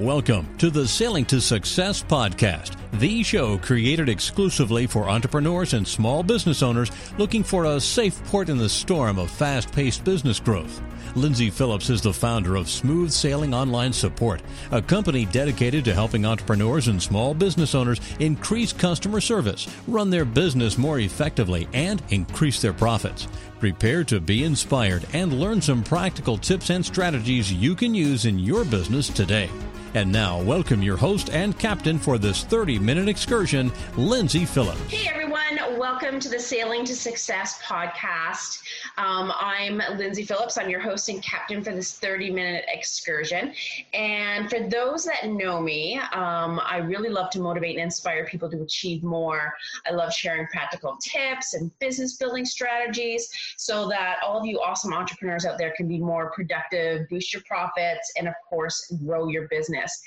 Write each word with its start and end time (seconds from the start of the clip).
Welcome 0.00 0.58
to 0.58 0.68
the 0.68 0.86
Sailing 0.86 1.24
to 1.24 1.40
Success 1.40 2.02
podcast, 2.02 2.76
the 3.00 3.22
show 3.22 3.56
created 3.56 4.10
exclusively 4.10 4.86
for 4.86 5.08
entrepreneurs 5.08 5.72
and 5.72 5.88
small 5.88 6.22
business 6.22 6.62
owners 6.62 6.90
looking 7.16 7.42
for 7.42 7.64
a 7.64 7.80
safe 7.80 8.22
port 8.24 8.50
in 8.50 8.58
the 8.58 8.68
storm 8.68 9.18
of 9.18 9.30
fast 9.30 9.72
paced 9.72 10.04
business 10.04 10.38
growth. 10.38 10.82
Lindsay 11.14 11.48
Phillips 11.48 11.88
is 11.88 12.02
the 12.02 12.12
founder 12.12 12.56
of 12.56 12.68
Smooth 12.68 13.10
Sailing 13.10 13.54
Online 13.54 13.90
Support, 13.90 14.42
a 14.70 14.82
company 14.82 15.24
dedicated 15.24 15.82
to 15.86 15.94
helping 15.94 16.26
entrepreneurs 16.26 16.88
and 16.88 17.02
small 17.02 17.32
business 17.32 17.74
owners 17.74 17.98
increase 18.20 18.74
customer 18.74 19.22
service, 19.22 19.66
run 19.88 20.10
their 20.10 20.26
business 20.26 20.76
more 20.76 20.98
effectively, 20.98 21.68
and 21.72 22.02
increase 22.10 22.60
their 22.60 22.74
profits. 22.74 23.28
Prepare 23.60 24.04
to 24.04 24.20
be 24.20 24.44
inspired 24.44 25.06
and 25.14 25.40
learn 25.40 25.62
some 25.62 25.82
practical 25.82 26.36
tips 26.36 26.68
and 26.68 26.84
strategies 26.84 27.50
you 27.50 27.74
can 27.74 27.94
use 27.94 28.26
in 28.26 28.38
your 28.38 28.66
business 28.66 29.08
today. 29.08 29.48
And 29.94 30.12
now, 30.12 30.42
welcome 30.42 30.82
your 30.82 30.96
host 30.96 31.30
and 31.30 31.58
captain 31.58 31.98
for 31.98 32.18
this 32.18 32.44
30 32.44 32.78
minute 32.78 33.08
excursion, 33.08 33.72
Lindsay 33.96 34.44
Phillips. 34.44 34.80
Hey, 34.90 35.08
everyone. 35.08 35.78
Welcome 35.78 36.18
to 36.20 36.28
the 36.28 36.38
Sailing 36.38 36.84
to 36.86 36.94
Success 36.94 37.60
podcast. 37.62 38.62
Um, 38.98 39.32
I'm 39.38 39.80
Lindsay 39.96 40.24
Phillips. 40.24 40.58
I'm 40.58 40.68
your 40.68 40.80
host 40.80 41.08
and 41.08 41.22
captain 41.22 41.62
for 41.62 41.72
this 41.72 41.98
30 41.98 42.30
minute 42.30 42.64
excursion. 42.68 43.54
And 43.94 44.50
for 44.50 44.68
those 44.68 45.04
that 45.04 45.28
know 45.28 45.60
me, 45.60 45.98
um, 46.12 46.60
I 46.64 46.78
really 46.78 47.08
love 47.08 47.30
to 47.30 47.40
motivate 47.40 47.76
and 47.76 47.84
inspire 47.84 48.26
people 48.26 48.50
to 48.50 48.60
achieve 48.60 49.02
more. 49.02 49.54
I 49.86 49.92
love 49.92 50.12
sharing 50.12 50.46
practical 50.48 50.98
tips 51.00 51.54
and 51.54 51.76
business 51.78 52.16
building 52.16 52.44
strategies 52.44 53.30
so 53.56 53.88
that 53.88 54.16
all 54.22 54.38
of 54.38 54.44
you 54.44 54.60
awesome 54.60 54.92
entrepreneurs 54.92 55.46
out 55.46 55.58
there 55.58 55.72
can 55.76 55.88
be 55.88 55.98
more 55.98 56.30
productive, 56.32 57.08
boost 57.08 57.32
your 57.32 57.42
profits, 57.46 58.12
and 58.18 58.28
of 58.28 58.34
course, 58.50 58.92
grow 59.04 59.28
your 59.28 59.48
business 59.48 59.75
business. 59.76 60.02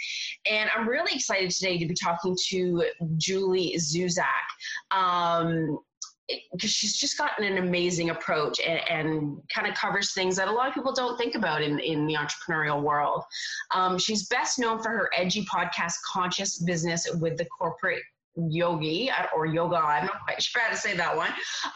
And 0.49 0.69
I'm 0.75 0.87
really 0.87 1.13
excited 1.13 1.49
today 1.51 1.77
to 1.77 1.85
be 1.85 1.95
talking 1.95 2.35
to 2.49 2.83
Julie 3.17 3.75
Zuzak. 3.77 4.25
Um, 4.91 5.79
because 6.51 6.69
she's 6.69 6.95
just 6.95 7.17
gotten 7.17 7.43
an 7.43 7.57
amazing 7.57 8.11
approach 8.11 8.59
and, 8.59 8.79
and, 8.87 9.41
kind 9.51 9.67
of 9.67 9.73
covers 9.73 10.13
things 10.13 10.35
that 10.35 10.47
a 10.47 10.51
lot 10.51 10.67
of 10.67 10.75
people 10.75 10.93
don't 10.93 11.17
think 11.17 11.33
about 11.33 11.63
in, 11.63 11.79
in 11.79 12.05
the 12.05 12.13
entrepreneurial 12.13 12.83
world. 12.83 13.23
Um, 13.73 13.97
she's 13.97 14.27
best 14.27 14.59
known 14.59 14.79
for 14.79 14.89
her 14.89 15.09
edgy 15.17 15.43
podcast, 15.45 15.95
Conscious 16.05 16.59
Business 16.59 17.09
with 17.19 17.35
the 17.35 17.45
Corporate 17.45 18.03
Yogi 18.49 19.09
or 19.35 19.45
Yoga. 19.45 19.77
I'm 19.77 20.05
not 20.05 20.21
quite 20.23 20.41
sure 20.41 20.61
how 20.61 20.69
to 20.69 20.77
say 20.77 20.95
that 20.95 21.15
one. 21.15 21.31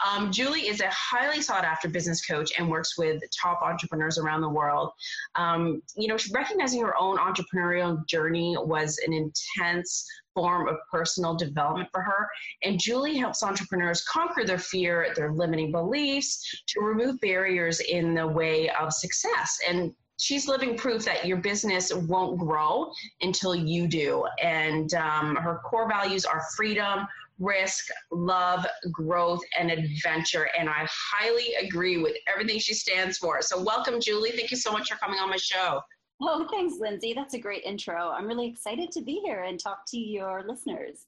Um, 0.06 0.30
Julie 0.30 0.68
is 0.68 0.80
a 0.80 0.88
highly 0.90 1.40
sought 1.42 1.64
after 1.64 1.88
business 1.88 2.24
coach 2.24 2.52
and 2.58 2.68
works 2.68 2.96
with 2.98 3.22
top 3.42 3.60
entrepreneurs 3.62 4.18
around 4.18 4.40
the 4.40 4.48
world. 4.48 4.90
Um, 5.34 5.82
you 5.96 6.08
know, 6.08 6.16
recognizing 6.32 6.80
her 6.82 6.96
own 6.98 7.18
entrepreneurial 7.18 8.06
journey 8.06 8.56
was 8.58 8.98
an 9.06 9.12
intense 9.12 10.06
form 10.34 10.68
of 10.68 10.76
personal 10.90 11.34
development 11.34 11.88
for 11.92 12.02
her. 12.02 12.28
And 12.62 12.78
Julie 12.78 13.16
helps 13.16 13.42
entrepreneurs 13.42 14.02
conquer 14.04 14.44
their 14.44 14.58
fear, 14.58 15.12
their 15.14 15.32
limiting 15.32 15.70
beliefs, 15.70 16.64
to 16.68 16.80
remove 16.80 17.20
barriers 17.20 17.80
in 17.80 18.14
the 18.14 18.26
way 18.26 18.68
of 18.70 18.92
success. 18.92 19.58
And 19.68 19.92
she's 20.18 20.48
living 20.48 20.76
proof 20.76 21.04
that 21.04 21.24
your 21.24 21.38
business 21.38 21.92
won't 21.92 22.38
grow 22.38 22.90
until 23.20 23.54
you 23.54 23.86
do. 23.86 24.24
And 24.42 24.92
um, 24.94 25.36
her 25.36 25.60
core 25.64 25.88
values 25.88 26.24
are 26.24 26.42
freedom, 26.56 27.06
risk, 27.38 27.86
love, 28.12 28.66
growth, 28.92 29.40
and 29.58 29.70
adventure. 29.70 30.48
And 30.58 30.68
I 30.68 30.86
highly 30.88 31.54
agree 31.60 31.98
with 31.98 32.16
everything 32.32 32.58
she 32.58 32.74
stands 32.74 33.18
for. 33.18 33.42
So, 33.42 33.62
welcome, 33.62 34.00
Julie. 34.00 34.32
Thank 34.32 34.50
you 34.50 34.56
so 34.56 34.72
much 34.72 34.90
for 34.90 34.96
coming 34.96 35.18
on 35.18 35.30
my 35.30 35.36
show. 35.36 35.80
Oh, 36.22 36.46
thanks, 36.50 36.76
Lindsay. 36.78 37.12
That's 37.12 37.34
a 37.34 37.38
great 37.38 37.64
intro. 37.64 38.10
I'm 38.10 38.26
really 38.26 38.46
excited 38.46 38.92
to 38.92 39.02
be 39.02 39.20
here 39.24 39.42
and 39.42 39.58
talk 39.58 39.80
to 39.88 39.98
your 39.98 40.44
listeners. 40.46 41.06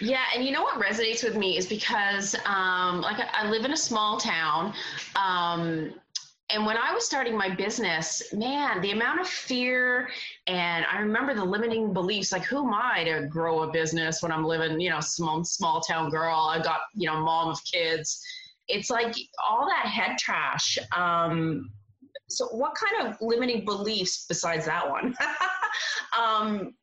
Yeah, 0.00 0.24
and 0.34 0.44
you 0.44 0.50
know 0.50 0.62
what 0.62 0.80
resonates 0.80 1.22
with 1.22 1.36
me 1.36 1.56
is 1.56 1.66
because, 1.66 2.34
um, 2.44 3.00
like, 3.00 3.18
I 3.32 3.48
live 3.48 3.64
in 3.64 3.72
a 3.72 3.76
small 3.76 4.18
town. 4.18 4.74
Um, 5.14 5.94
and 6.50 6.64
when 6.64 6.78
I 6.78 6.94
was 6.94 7.04
starting 7.04 7.36
my 7.36 7.50
business, 7.50 8.22
man, 8.32 8.80
the 8.80 8.92
amount 8.92 9.20
of 9.20 9.28
fear 9.28 10.08
and 10.46 10.86
I 10.90 10.98
remember 11.00 11.34
the 11.34 11.44
limiting 11.44 11.92
beliefs 11.92 12.32
like 12.32 12.44
who 12.44 12.66
am 12.66 12.72
I 12.72 13.04
to 13.04 13.26
grow 13.26 13.64
a 13.64 13.70
business 13.70 14.22
when 14.22 14.32
I'm 14.32 14.44
living, 14.44 14.80
you 14.80 14.88
know, 14.88 15.00
small 15.00 15.44
small 15.44 15.80
town 15.80 16.10
girl. 16.10 16.34
I 16.38 16.62
got, 16.62 16.80
you 16.94 17.06
know, 17.06 17.20
mom 17.20 17.48
of 17.48 17.62
kids. 17.64 18.24
It's 18.66 18.88
like 18.88 19.14
all 19.46 19.66
that 19.66 19.86
head 19.86 20.16
trash. 20.18 20.78
Um, 20.96 21.70
so 22.28 22.46
what 22.46 22.72
kind 22.74 23.06
of 23.06 23.16
limiting 23.20 23.64
beliefs 23.64 24.24
besides 24.26 24.66
that 24.66 24.88
one 24.88 25.14
um, 26.18 26.74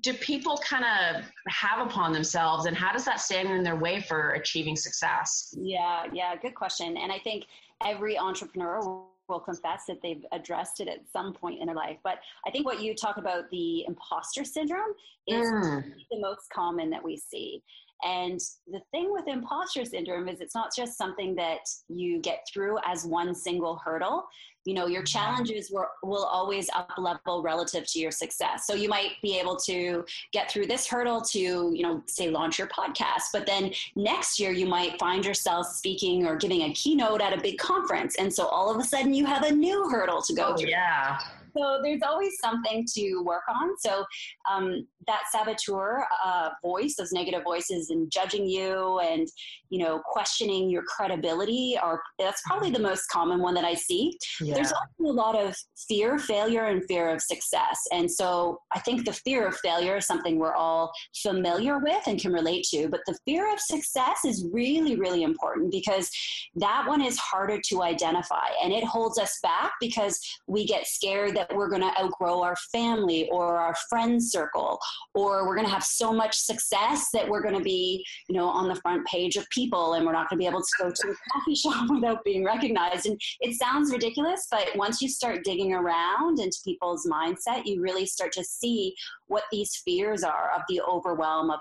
do 0.00 0.14
people 0.14 0.56
kind 0.58 0.84
of 0.84 1.24
have 1.48 1.86
upon 1.86 2.12
themselves 2.12 2.66
and 2.66 2.76
how 2.76 2.92
does 2.92 3.04
that 3.04 3.20
stand 3.20 3.48
in 3.48 3.62
their 3.62 3.76
way 3.76 4.00
for 4.00 4.30
achieving 4.30 4.76
success 4.76 5.54
yeah 5.58 6.04
yeah 6.12 6.34
good 6.36 6.54
question 6.54 6.96
and 6.96 7.12
i 7.12 7.18
think 7.18 7.44
every 7.84 8.18
entrepreneur 8.18 8.80
will 9.28 9.40
confess 9.40 9.84
that 9.88 10.00
they've 10.02 10.24
addressed 10.32 10.80
it 10.80 10.88
at 10.88 10.98
some 11.10 11.32
point 11.32 11.60
in 11.60 11.66
their 11.66 11.74
life. 11.74 11.96
But 12.04 12.18
I 12.46 12.50
think 12.50 12.66
what 12.66 12.82
you 12.82 12.94
talk 12.94 13.16
about 13.16 13.50
the 13.50 13.84
imposter 13.86 14.44
syndrome 14.44 14.92
is 15.26 15.46
mm. 15.46 15.82
the 16.10 16.20
most 16.20 16.50
common 16.52 16.90
that 16.90 17.02
we 17.02 17.16
see. 17.16 17.62
And 18.02 18.38
the 18.66 18.80
thing 18.90 19.12
with 19.12 19.26
imposter 19.28 19.84
syndrome 19.84 20.28
is 20.28 20.40
it's 20.40 20.54
not 20.54 20.70
just 20.76 20.98
something 20.98 21.34
that 21.36 21.60
you 21.88 22.20
get 22.20 22.40
through 22.52 22.78
as 22.84 23.06
one 23.06 23.34
single 23.34 23.80
hurdle 23.82 24.24
you 24.64 24.74
know 24.74 24.86
your 24.86 25.02
challenges 25.02 25.70
were, 25.70 25.88
will 26.02 26.24
always 26.24 26.68
up 26.74 26.92
level 26.98 27.42
relative 27.42 27.86
to 27.88 27.98
your 27.98 28.10
success. 28.10 28.66
So 28.66 28.74
you 28.74 28.88
might 28.88 29.12
be 29.22 29.38
able 29.38 29.56
to 29.56 30.04
get 30.32 30.50
through 30.50 30.66
this 30.66 30.86
hurdle 30.86 31.20
to 31.20 31.38
you 31.38 31.82
know 31.82 32.02
say 32.06 32.30
launch 32.30 32.58
your 32.58 32.68
podcast 32.68 33.32
but 33.32 33.46
then 33.46 33.72
next 33.96 34.38
year 34.38 34.52
you 34.52 34.66
might 34.66 34.98
find 34.98 35.24
yourself 35.24 35.66
speaking 35.66 36.26
or 36.26 36.36
giving 36.36 36.62
a 36.62 36.72
keynote 36.72 37.20
at 37.20 37.36
a 37.36 37.40
big 37.40 37.58
conference. 37.58 38.14
And 38.16 38.32
so 38.32 38.46
all 38.46 38.70
of 38.70 38.78
a 38.78 38.84
sudden 38.84 39.12
you 39.12 39.26
have 39.26 39.42
a 39.42 39.50
new 39.50 39.88
hurdle 39.88 40.22
to 40.22 40.34
go 40.34 40.52
oh, 40.54 40.56
through. 40.56 40.70
yeah 40.70 41.18
so 41.56 41.80
there's 41.82 42.02
always 42.02 42.32
something 42.40 42.86
to 42.94 43.22
work 43.24 43.42
on. 43.48 43.76
So 43.78 44.04
um, 44.50 44.86
that 45.06 45.22
saboteur 45.30 46.06
uh, 46.24 46.50
voice, 46.62 46.96
those 46.96 47.12
negative 47.12 47.42
voices, 47.44 47.90
and 47.90 48.10
judging 48.10 48.46
you 48.46 49.00
and 49.00 49.26
you 49.70 49.78
know 49.78 50.00
questioning 50.04 50.70
your 50.70 50.82
credibility, 50.82 51.76
are 51.80 52.00
that's 52.18 52.42
probably 52.46 52.70
the 52.70 52.78
most 52.78 53.08
common 53.10 53.40
one 53.40 53.54
that 53.54 53.64
I 53.64 53.74
see. 53.74 54.16
Yeah. 54.40 54.54
There's 54.54 54.72
also 54.72 55.12
a 55.12 55.12
lot 55.12 55.38
of 55.38 55.54
fear, 55.88 56.18
failure, 56.18 56.64
and 56.64 56.84
fear 56.86 57.08
of 57.08 57.20
success. 57.20 57.78
And 57.92 58.10
so 58.10 58.60
I 58.72 58.80
think 58.80 59.04
the 59.04 59.12
fear 59.12 59.46
of 59.46 59.56
failure 59.58 59.96
is 59.96 60.06
something 60.06 60.38
we're 60.38 60.54
all 60.54 60.92
familiar 61.22 61.78
with 61.78 62.06
and 62.06 62.20
can 62.20 62.32
relate 62.32 62.64
to. 62.70 62.88
But 62.88 63.00
the 63.06 63.16
fear 63.24 63.52
of 63.52 63.60
success 63.60 64.24
is 64.24 64.46
really, 64.52 64.96
really 64.96 65.22
important 65.22 65.70
because 65.70 66.10
that 66.56 66.84
one 66.86 67.02
is 67.02 67.18
harder 67.18 67.60
to 67.68 67.82
identify 67.82 68.48
and 68.62 68.72
it 68.72 68.84
holds 68.84 69.18
us 69.18 69.38
back 69.42 69.72
because 69.80 70.18
we 70.46 70.66
get 70.66 70.86
scared 70.86 71.36
that 71.36 71.43
that 71.48 71.56
we're 71.56 71.68
going 71.68 71.82
to 71.82 72.00
outgrow 72.00 72.42
our 72.42 72.56
family 72.72 73.28
or 73.30 73.58
our 73.58 73.74
friend 73.88 74.22
circle, 74.22 74.78
or 75.14 75.46
we're 75.46 75.54
going 75.54 75.66
to 75.66 75.72
have 75.72 75.84
so 75.84 76.12
much 76.12 76.36
success 76.36 77.08
that 77.12 77.28
we're 77.28 77.42
going 77.42 77.56
to 77.56 77.62
be, 77.62 78.04
you 78.28 78.36
know, 78.36 78.48
on 78.48 78.68
the 78.68 78.74
front 78.76 79.06
page 79.06 79.36
of 79.36 79.48
people 79.50 79.94
and 79.94 80.06
we're 80.06 80.12
not 80.12 80.28
going 80.28 80.38
to 80.38 80.42
be 80.42 80.48
able 80.48 80.60
to 80.60 80.82
go 80.82 80.90
to 80.90 81.08
a 81.10 81.14
coffee 81.32 81.54
shop 81.54 81.90
without 81.90 82.24
being 82.24 82.44
recognized. 82.44 83.06
And 83.06 83.20
it 83.40 83.54
sounds 83.54 83.92
ridiculous, 83.92 84.46
but 84.50 84.68
once 84.74 85.00
you 85.00 85.08
start 85.08 85.44
digging 85.44 85.72
around 85.72 86.38
into 86.38 86.58
people's 86.64 87.06
mindset, 87.06 87.62
you 87.64 87.80
really 87.80 88.06
start 88.06 88.32
to 88.32 88.44
see 88.44 88.94
what 89.26 89.44
these 89.50 89.82
fears 89.84 90.22
are 90.22 90.52
of 90.54 90.62
the 90.68 90.80
overwhelm 90.82 91.50
of 91.50 91.60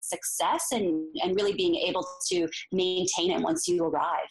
success 0.00 0.68
and, 0.72 1.06
and 1.22 1.36
really 1.36 1.52
being 1.52 1.74
able 1.74 2.06
to 2.28 2.48
maintain 2.72 3.30
it 3.30 3.40
once 3.40 3.68
you 3.68 3.84
arrive. 3.84 4.28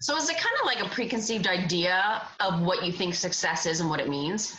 So 0.00 0.16
is 0.16 0.28
it 0.28 0.36
kind 0.36 0.54
of 0.60 0.66
like 0.66 0.80
a 0.84 0.94
preconceived 0.94 1.46
idea 1.46 2.22
of 2.40 2.60
what 2.60 2.84
you 2.84 2.92
think 2.92 3.14
success 3.14 3.66
is 3.66 3.80
and 3.80 3.88
what 3.88 4.00
it 4.00 4.08
means? 4.08 4.56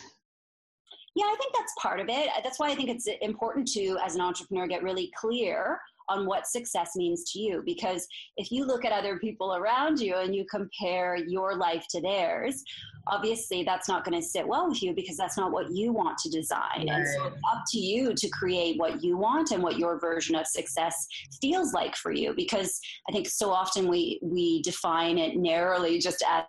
Yeah, 1.14 1.24
I 1.24 1.36
think 1.38 1.54
that's 1.56 1.72
part 1.80 2.00
of 2.00 2.08
it. 2.08 2.28
That's 2.44 2.58
why 2.58 2.70
I 2.70 2.74
think 2.74 2.90
it's 2.90 3.08
important 3.22 3.66
to, 3.68 3.96
as 4.04 4.14
an 4.16 4.20
entrepreneur, 4.20 4.66
get 4.66 4.82
really 4.82 5.10
clear 5.18 5.80
on 6.08 6.26
what 6.26 6.46
success 6.46 6.92
means 6.96 7.30
to 7.32 7.38
you. 7.38 7.62
Because 7.64 8.06
if 8.36 8.50
you 8.50 8.64
look 8.64 8.84
at 8.84 8.92
other 8.92 9.18
people 9.18 9.54
around 9.54 10.00
you 10.00 10.16
and 10.16 10.34
you 10.34 10.44
compare 10.50 11.16
your 11.16 11.56
life 11.56 11.86
to 11.90 12.00
theirs, 12.00 12.62
obviously 13.08 13.62
that's 13.62 13.88
not 13.88 14.04
going 14.04 14.20
to 14.20 14.26
sit 14.26 14.46
well 14.46 14.68
with 14.68 14.82
you 14.82 14.92
because 14.94 15.16
that's 15.16 15.36
not 15.36 15.52
what 15.52 15.70
you 15.70 15.92
want 15.92 16.18
to 16.18 16.30
design. 16.30 16.88
And 16.88 17.06
so 17.06 17.26
it's 17.26 17.36
up 17.52 17.62
to 17.68 17.78
you 17.78 18.14
to 18.14 18.28
create 18.30 18.78
what 18.78 19.02
you 19.02 19.16
want 19.16 19.52
and 19.52 19.62
what 19.62 19.78
your 19.78 19.98
version 20.00 20.34
of 20.34 20.46
success 20.46 21.06
feels 21.40 21.72
like 21.72 21.94
for 21.96 22.12
you. 22.12 22.34
Because 22.34 22.80
I 23.08 23.12
think 23.12 23.28
so 23.28 23.50
often 23.50 23.88
we 23.88 24.18
we 24.22 24.62
define 24.62 25.18
it 25.18 25.36
narrowly 25.36 25.98
just 25.98 26.22
as 26.28 26.44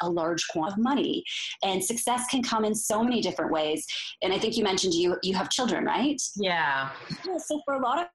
a 0.00 0.08
large 0.08 0.46
quantity 0.48 0.64
of 0.74 0.82
money 0.82 1.24
and 1.62 1.84
success 1.84 2.26
can 2.30 2.42
come 2.42 2.64
in 2.64 2.74
so 2.74 3.02
many 3.02 3.20
different 3.20 3.52
ways 3.52 3.86
and 4.22 4.32
i 4.32 4.38
think 4.38 4.56
you 4.56 4.64
mentioned 4.64 4.94
you 4.94 5.16
you 5.22 5.34
have 5.34 5.50
children 5.50 5.84
right 5.84 6.20
yeah, 6.36 6.90
yeah 7.26 7.36
so 7.38 7.60
for 7.64 7.74
a 7.74 7.82
lot 7.82 7.98
of 7.98 8.06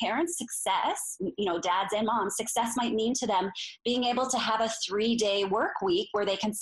parents 0.00 0.38
success 0.38 1.16
you 1.20 1.44
know 1.44 1.60
dads 1.60 1.92
and 1.96 2.06
moms 2.06 2.36
success 2.36 2.74
might 2.76 2.92
mean 2.92 3.12
to 3.14 3.26
them 3.26 3.50
being 3.84 4.04
able 4.04 4.28
to 4.28 4.38
have 4.38 4.60
a 4.60 4.68
three 4.86 5.16
day 5.16 5.44
work 5.44 5.80
week 5.82 6.08
where 6.12 6.24
they 6.24 6.36
can 6.36 6.52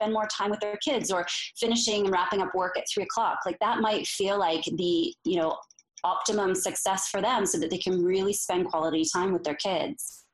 spend 0.00 0.14
more 0.14 0.26
time 0.26 0.50
with 0.50 0.60
their 0.60 0.76
kids 0.78 1.10
or 1.10 1.26
finishing 1.58 2.04
and 2.04 2.12
wrapping 2.12 2.40
up 2.40 2.54
work 2.54 2.76
at 2.78 2.84
three 2.92 3.02
o'clock. 3.02 3.38
Like 3.44 3.58
that 3.60 3.80
might 3.80 4.06
feel 4.06 4.38
like 4.38 4.64
the, 4.64 5.14
you 5.24 5.36
know, 5.36 5.58
optimum 6.04 6.54
success 6.54 7.08
for 7.08 7.20
them 7.20 7.44
so 7.44 7.58
that 7.58 7.70
they 7.70 7.78
can 7.78 8.02
really 8.02 8.32
spend 8.32 8.66
quality 8.66 9.04
time 9.12 9.32
with 9.32 9.44
their 9.44 9.56
kids. 9.56 10.24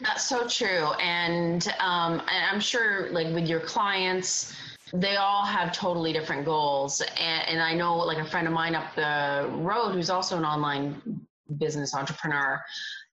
That's 0.00 0.28
so 0.28 0.46
true. 0.46 0.92
And, 1.00 1.66
um, 1.80 2.20
and 2.20 2.46
I'm 2.50 2.60
sure 2.60 3.10
like 3.10 3.34
with 3.34 3.48
your 3.48 3.60
clients, 3.60 4.54
they 4.92 5.16
all 5.16 5.44
have 5.44 5.72
totally 5.72 6.12
different 6.12 6.44
goals. 6.44 7.00
And, 7.00 7.48
and 7.48 7.60
I 7.60 7.74
know 7.74 7.96
like 7.96 8.18
a 8.18 8.24
friend 8.24 8.46
of 8.46 8.52
mine 8.52 8.74
up 8.74 8.94
the 8.94 9.48
road 9.52 9.92
who's 9.92 10.10
also 10.10 10.36
an 10.36 10.44
online 10.44 11.20
business 11.58 11.94
entrepreneur, 11.94 12.62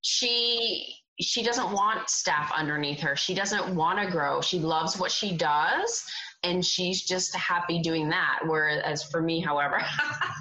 she 0.01 1.01
she 1.21 1.41
doesn't 1.43 1.71
want 1.71 2.09
staff 2.09 2.51
underneath 2.53 2.99
her. 2.99 3.15
She 3.15 3.33
doesn't 3.33 3.73
want 3.73 3.99
to 3.99 4.11
grow. 4.11 4.41
She 4.41 4.59
loves 4.59 4.99
what 4.99 5.11
she 5.11 5.37
does 5.37 6.05
and 6.45 6.63
she's 6.63 7.03
just 7.03 7.35
happy 7.35 7.79
doing 7.81 8.09
that. 8.09 8.39
Whereas 8.45 9.03
for 9.03 9.21
me, 9.21 9.39
however, 9.39 9.81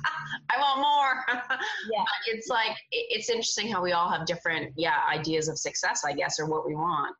I 0.54 0.60
want 0.60 0.80
more. 0.80 1.40
yeah. 1.92 2.04
it's 2.26 2.48
like, 2.48 2.76
it's 2.90 3.28
interesting 3.28 3.70
how 3.70 3.82
we 3.82 3.92
all 3.92 4.08
have 4.10 4.26
different, 4.26 4.72
yeah, 4.76 5.00
ideas 5.10 5.48
of 5.48 5.58
success, 5.58 6.04
I 6.04 6.12
guess, 6.12 6.38
or 6.38 6.46
what 6.46 6.66
we 6.66 6.74
want. 6.74 7.14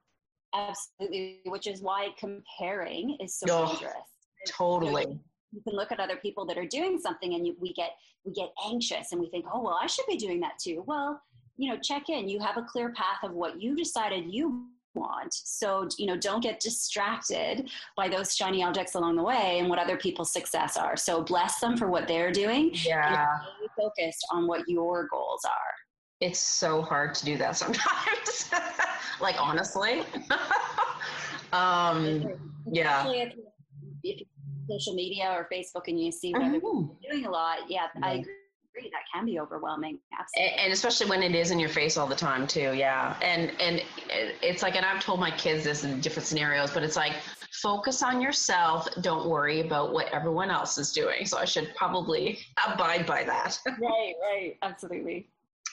Absolutely. 0.55 1.41
Which 1.47 1.67
is 1.67 1.83
why 1.83 2.09
comparing 2.19 3.17
is 3.21 3.39
so 3.39 3.47
oh, 3.51 3.67
dangerous. 3.69 3.95
Totally. 4.49 5.03
You, 5.03 5.21
you 5.53 5.63
can 5.63 5.75
look 5.75 5.91
at 5.91 6.01
other 6.01 6.17
people 6.17 6.47
that 6.47 6.59
are 6.59 6.67
doing 6.67 6.99
something 6.99 7.35
and 7.35 7.47
you, 7.47 7.57
we 7.61 7.73
get, 7.73 7.91
we 8.25 8.33
get 8.33 8.51
anxious 8.67 9.13
and 9.13 9.21
we 9.21 9.29
think, 9.31 9.47
oh, 9.53 9.63
well, 9.63 9.79
I 9.81 9.87
should 9.87 10.07
be 10.07 10.17
doing 10.17 10.41
that 10.41 10.59
too. 10.63 10.85
Well, 10.87 11.21
you 11.57 11.71
know 11.71 11.79
check 11.81 12.09
in 12.09 12.29
you 12.29 12.41
have 12.41 12.57
a 12.57 12.63
clear 12.63 12.93
path 12.93 13.19
of 13.23 13.33
what 13.33 13.61
you 13.61 13.77
decided 13.77 14.25
you 14.33 14.67
want. 14.95 15.33
So 15.33 15.89
you 15.99 16.07
know 16.07 16.17
don't 16.17 16.43
get 16.43 16.61
distracted 16.61 17.69
by 17.97 18.09
those 18.09 18.35
shiny 18.35 18.63
objects 18.63 18.95
along 18.95 19.17
the 19.17 19.23
way 19.23 19.59
and 19.59 19.69
what 19.69 19.79
other 19.79 19.97
people's 19.97 20.33
success 20.33 20.77
are. 20.77 20.97
So 20.97 21.23
bless 21.23 21.61
them 21.61 21.77
for 21.77 21.89
what 21.89 22.09
they're 22.09 22.33
doing 22.33 22.71
yeah. 22.85 23.27
and 23.61 23.71
focused 23.77 24.27
on 24.31 24.47
what 24.47 24.69
your 24.69 25.09
goals 25.09 25.45
are. 25.45 25.75
It's 26.21 26.39
so 26.39 26.83
hard 26.83 27.15
to 27.17 27.25
do 27.25 27.37
that 27.39 27.57
sometimes. 27.57 28.51
Like 29.21 29.37
honestly. 29.41 30.03
Um 31.53 32.29
yeah. 32.67 33.09
If, 33.09 33.35
if 34.03 34.27
social 34.69 34.95
media 34.95 35.31
or 35.31 35.49
facebook 35.53 35.87
and 35.87 36.01
you 36.01 36.11
see 36.11 36.33
what 36.33 36.43
mm-hmm. 36.43 36.87
doing 37.09 37.27
a 37.27 37.31
lot. 37.31 37.59
Yeah, 37.69 37.87
yeah. 37.95 38.07
i 38.07 38.13
agree 38.15 38.33
agree 38.77 38.91
that 38.91 39.03
can 39.13 39.25
be 39.25 39.39
overwhelming 39.39 39.99
absolutely 40.19 40.59
and, 40.59 40.73
especially 40.73 41.09
when 41.09 41.23
it 41.23 41.35
is 41.35 41.51
in 41.51 41.59
your 41.59 41.69
face 41.69 41.97
all 41.97 42.07
the 42.07 42.15
time 42.15 42.47
too 42.47 42.73
yeah 42.75 43.17
and 43.23 43.53
and 43.61 43.83
it's 44.43 44.63
like 44.63 44.77
and 44.77 44.85
i've 44.85 45.03
told 45.03 45.21
my 45.21 45.31
kids 45.33 45.65
this 45.65 45.85
in 45.85 46.01
different 46.01 46.27
scenarios 46.27 46.71
but 46.73 46.83
it's 46.83 46.97
like 46.97 47.13
focus 47.63 48.03
on 48.03 48.21
yourself 48.21 48.89
don't 49.01 49.29
worry 49.29 49.61
about 49.61 49.93
what 49.93 50.07
everyone 50.13 50.51
else 50.51 50.79
is 50.79 50.93
doing 50.93 51.25
so 51.25 51.39
i 51.39 51.45
should 51.45 51.75
probably 51.77 52.39
abide 52.67 53.07
by 53.07 53.23
that 53.25 53.59
right 53.67 54.15
right 54.23 54.57
absolutely 54.63 55.29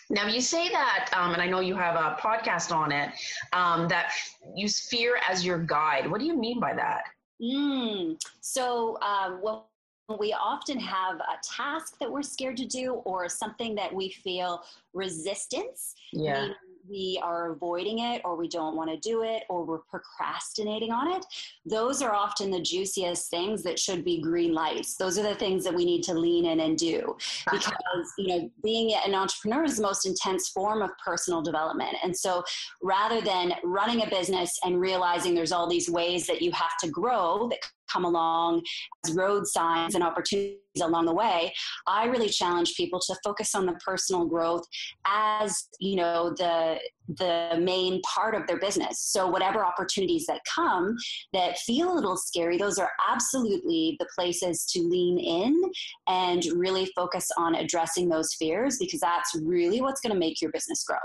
now 0.10 0.28
you 0.28 0.42
say 0.42 0.68
that, 0.68 1.10
um, 1.14 1.32
and 1.32 1.42
I 1.42 1.48
know 1.48 1.62
you 1.62 1.76
have 1.76 1.96
a 1.96 2.18
podcast 2.20 2.76
on 2.76 2.92
it, 2.92 3.12
um, 3.54 3.88
that 3.88 4.12
use 4.54 4.90
fear 4.90 5.18
as 5.30 5.46
your 5.46 5.58
guide. 5.58 6.10
What 6.12 6.20
do 6.20 6.26
you 6.26 6.38
mean 6.38 6.60
by 6.60 6.74
that? 6.74 7.04
Mm. 7.42 8.22
So, 8.42 9.00
um, 9.02 9.40
well, 9.42 9.71
we 10.20 10.34
often 10.34 10.80
have 10.80 11.18
a 11.18 11.38
task 11.44 11.98
that 12.00 12.12
we're 12.12 12.22
scared 12.24 12.58
to 12.58 12.66
do 12.66 12.96
or 13.06 13.28
something 13.30 13.76
that 13.76 13.94
we 13.94 14.10
feel 14.10 14.64
resistance. 14.94 15.96
Yeah. 16.12 16.50
We 16.90 17.22
are 17.24 17.52
avoiding 17.52 18.00
it 18.00 18.24
or 18.26 18.36
we 18.36 18.48
don't 18.48 18.76
want 18.76 18.90
to 18.90 18.98
do 18.98 19.22
it 19.22 19.44
or 19.50 19.64
we're 19.64 19.80
procrastinating 19.80 20.92
on 20.92 21.12
it. 21.12 21.24
Those 21.64 22.02
are 22.02 22.12
often 22.12 22.50
the 22.50 22.60
juiciest 22.60 23.30
things 23.30 23.62
that 23.64 23.78
should 23.78 24.04
be 24.04 24.20
green 24.20 24.52
lights. 24.54 24.96
Those 24.96 25.20
are 25.20 25.24
the 25.24 25.36
things 25.36 25.64
that 25.64 25.76
we 25.76 25.86
need 25.86 26.02
to 26.04 26.16
lean 26.16 26.46
in 26.46 26.60
and 26.60 26.76
do 26.76 27.16
because 27.52 28.14
you 28.18 28.28
know 28.28 28.52
being 28.64 28.96
an 29.06 29.14
entrepreneur 29.14 29.64
is 29.64 29.78
the 29.78 29.84
most 29.84 30.08
intense 30.08 30.50
form 30.50 30.82
of 30.82 30.90
personal 30.98 31.44
development. 31.44 31.96
And 32.04 32.18
so 32.18 32.44
rather 32.82 33.22
than 33.22 33.54
running 33.64 34.02
a 34.02 34.10
business 34.10 34.58
and 34.66 34.82
realizing 34.82 35.36
there's 35.36 35.52
all 35.52 35.70
these 35.70 35.90
ways 35.90 36.26
that 36.28 36.42
you 36.42 36.52
have 36.52 36.78
to 36.82 36.90
grow 36.90 37.48
that 37.50 37.60
come 37.92 38.06
along 38.06 38.62
as 39.06 39.14
road 39.14 39.46
signs 39.48 39.96
and 39.96 40.04
opportunities 40.04 40.58
along 40.82 41.06
the 41.06 41.14
way 41.14 41.54
i 41.88 42.06
really 42.06 42.30
challenge 42.30 42.76
people 42.76 43.00
to 43.00 43.16
focus 43.24 43.54
on 43.56 43.66
the 43.66 43.74
personal 43.86 44.26
growth 44.26 44.64
as 45.06 45.68
you 45.80 45.96
know 45.96 46.34
the 46.38 46.78
the 47.18 47.58
main 47.60 48.02
part 48.02 48.36
of 48.36 48.48
their 48.48 48.60
business. 48.60 49.00
So 49.00 49.28
whatever 49.28 49.66
opportunities 49.66 50.26
that 50.28 50.42
come 50.54 50.96
that 51.34 51.58
feel 51.60 51.92
a 51.92 51.96
little 51.96 52.18
scary 52.18 52.58
those 52.58 52.78
are 52.78 52.92
absolutely 53.10 53.98
the 54.00 54.08
places 54.16 54.66
to 54.68 54.82
lean 54.82 55.18
in 55.18 55.72
and 56.08 56.44
really 56.56 56.86
focus 56.96 57.28
on 57.38 57.56
addressing 57.56 58.10
those 58.10 58.34
fears 58.36 58.78
because 58.78 59.00
that's 59.00 59.36
really 59.36 59.82
what's 59.82 60.02
going 60.02 60.14
to 60.14 60.20
make 60.20 60.42
your 60.42 60.52
business 60.52 60.84
grow 60.84 60.98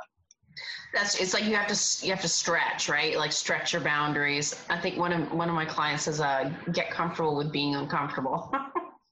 that's 0.93 1.21
it's 1.21 1.35
like 1.35 1.45
you 1.45 1.55
have 1.55 1.67
to 1.67 2.07
you 2.07 2.13
have 2.13 2.23
to 2.23 2.29
stretch 2.29 2.89
right? 2.89 3.17
Like 3.17 3.33
stretch 3.33 3.73
your 3.73 3.83
boundaries. 3.83 4.55
I 4.71 4.79
think 4.79 4.99
one 4.99 5.13
of 5.13 5.33
one 5.33 5.49
of 5.49 5.55
my 5.55 5.65
clients 5.65 6.05
says 6.05 6.21
uh, 6.21 6.53
get 6.73 6.91
comfortable 6.91 7.37
with 7.37 7.53
being 7.53 7.75
uncomfortable. 7.75 8.53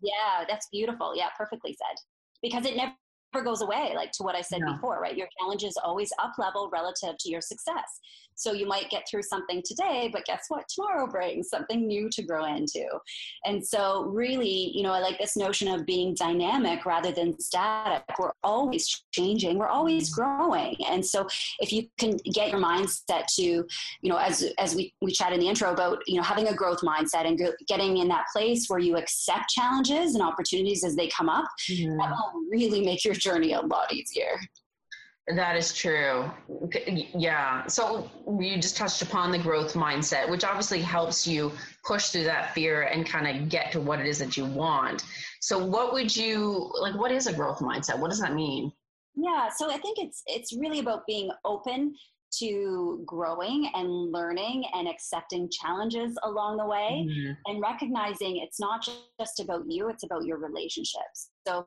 Yeah 0.02 0.44
that's 0.46 0.68
beautiful. 0.70 1.16
Yeah 1.16 1.28
perfectly 1.34 1.72
said. 1.72 1.96
Because 2.42 2.66
it 2.66 2.76
never 2.76 2.92
goes 3.42 3.62
away 3.62 3.92
like 3.96 4.12
to 4.12 4.22
what 4.22 4.36
i 4.36 4.40
said 4.40 4.60
no. 4.60 4.74
before 4.74 5.00
right? 5.00 5.16
Your 5.16 5.28
challenge 5.40 5.64
is 5.64 5.76
always 5.82 6.12
up 6.18 6.34
level 6.38 6.68
relative 6.70 7.16
to 7.18 7.30
your 7.30 7.40
success 7.40 8.00
so 8.34 8.52
you 8.52 8.66
might 8.66 8.90
get 8.90 9.06
through 9.08 9.22
something 9.22 9.62
today, 9.64 10.10
but 10.12 10.24
guess 10.24 10.44
what? 10.48 10.64
Tomorrow 10.68 11.06
brings 11.06 11.48
something 11.48 11.86
new 11.86 12.08
to 12.10 12.22
grow 12.22 12.44
into. 12.44 12.84
And 13.44 13.64
so, 13.64 14.04
really, 14.04 14.70
you 14.74 14.82
know, 14.82 14.92
I 14.92 15.00
like 15.00 15.18
this 15.18 15.36
notion 15.36 15.68
of 15.68 15.86
being 15.86 16.14
dynamic 16.14 16.84
rather 16.86 17.12
than 17.12 17.38
static. 17.38 18.02
We're 18.18 18.32
always 18.42 19.04
changing, 19.12 19.58
we're 19.58 19.68
always 19.68 20.10
growing. 20.10 20.76
And 20.88 21.04
so, 21.04 21.26
if 21.60 21.72
you 21.72 21.88
can 21.98 22.16
get 22.32 22.50
your 22.50 22.60
mindset 22.60 23.26
to, 23.36 23.42
you 23.42 23.66
know, 24.02 24.16
as 24.16 24.42
as 24.58 24.74
we 24.74 24.92
we 25.00 25.12
chat 25.12 25.32
in 25.32 25.40
the 25.40 25.48
intro 25.48 25.72
about, 25.72 25.98
you 26.06 26.16
know, 26.16 26.22
having 26.22 26.48
a 26.48 26.54
growth 26.54 26.80
mindset 26.80 27.26
and 27.26 27.40
getting 27.68 27.98
in 27.98 28.08
that 28.08 28.26
place 28.32 28.66
where 28.68 28.78
you 28.78 28.96
accept 28.96 29.50
challenges 29.50 30.14
and 30.14 30.22
opportunities 30.22 30.84
as 30.84 30.96
they 30.96 31.08
come 31.08 31.28
up, 31.28 31.46
mm-hmm. 31.70 31.96
that 31.98 32.10
will 32.10 32.42
really 32.50 32.84
make 32.84 33.04
your 33.04 33.14
journey 33.14 33.52
a 33.52 33.60
lot 33.60 33.92
easier. 33.92 34.38
That 35.28 35.56
is 35.56 35.72
true. 35.72 36.30
Yeah. 37.14 37.66
So 37.66 38.10
you 38.38 38.56
just 38.56 38.76
touched 38.76 39.00
upon 39.00 39.30
the 39.30 39.38
growth 39.38 39.72
mindset, 39.72 40.28
which 40.28 40.44
obviously 40.44 40.82
helps 40.82 41.26
you 41.26 41.50
push 41.82 42.08
through 42.08 42.24
that 42.24 42.52
fear 42.52 42.82
and 42.82 43.06
kind 43.06 43.26
of 43.26 43.48
get 43.48 43.72
to 43.72 43.80
what 43.80 44.00
it 44.00 44.06
is 44.06 44.18
that 44.18 44.36
you 44.36 44.44
want. 44.44 45.02
So 45.40 45.64
what 45.64 45.94
would 45.94 46.14
you 46.14 46.70
like 46.78 46.94
what 46.94 47.10
is 47.10 47.26
a 47.26 47.32
growth 47.32 47.60
mindset? 47.60 47.98
What 47.98 48.10
does 48.10 48.20
that 48.20 48.34
mean? 48.34 48.70
Yeah, 49.16 49.48
so 49.56 49.70
I 49.70 49.78
think 49.78 49.98
it's 49.98 50.22
it's 50.26 50.54
really 50.54 50.80
about 50.80 51.06
being 51.06 51.30
open 51.44 51.94
to 52.40 53.02
growing 53.06 53.70
and 53.74 54.12
learning 54.12 54.64
and 54.74 54.88
accepting 54.88 55.48
challenges 55.50 56.18
along 56.24 56.56
the 56.56 56.66
way 56.66 57.06
mm-hmm. 57.08 57.32
and 57.46 57.62
recognizing 57.62 58.38
it's 58.38 58.58
not 58.58 58.84
just 59.18 59.40
about 59.40 59.62
you, 59.68 59.88
it's 59.88 60.02
about 60.02 60.24
your 60.24 60.38
relationships. 60.38 61.30
So 61.46 61.66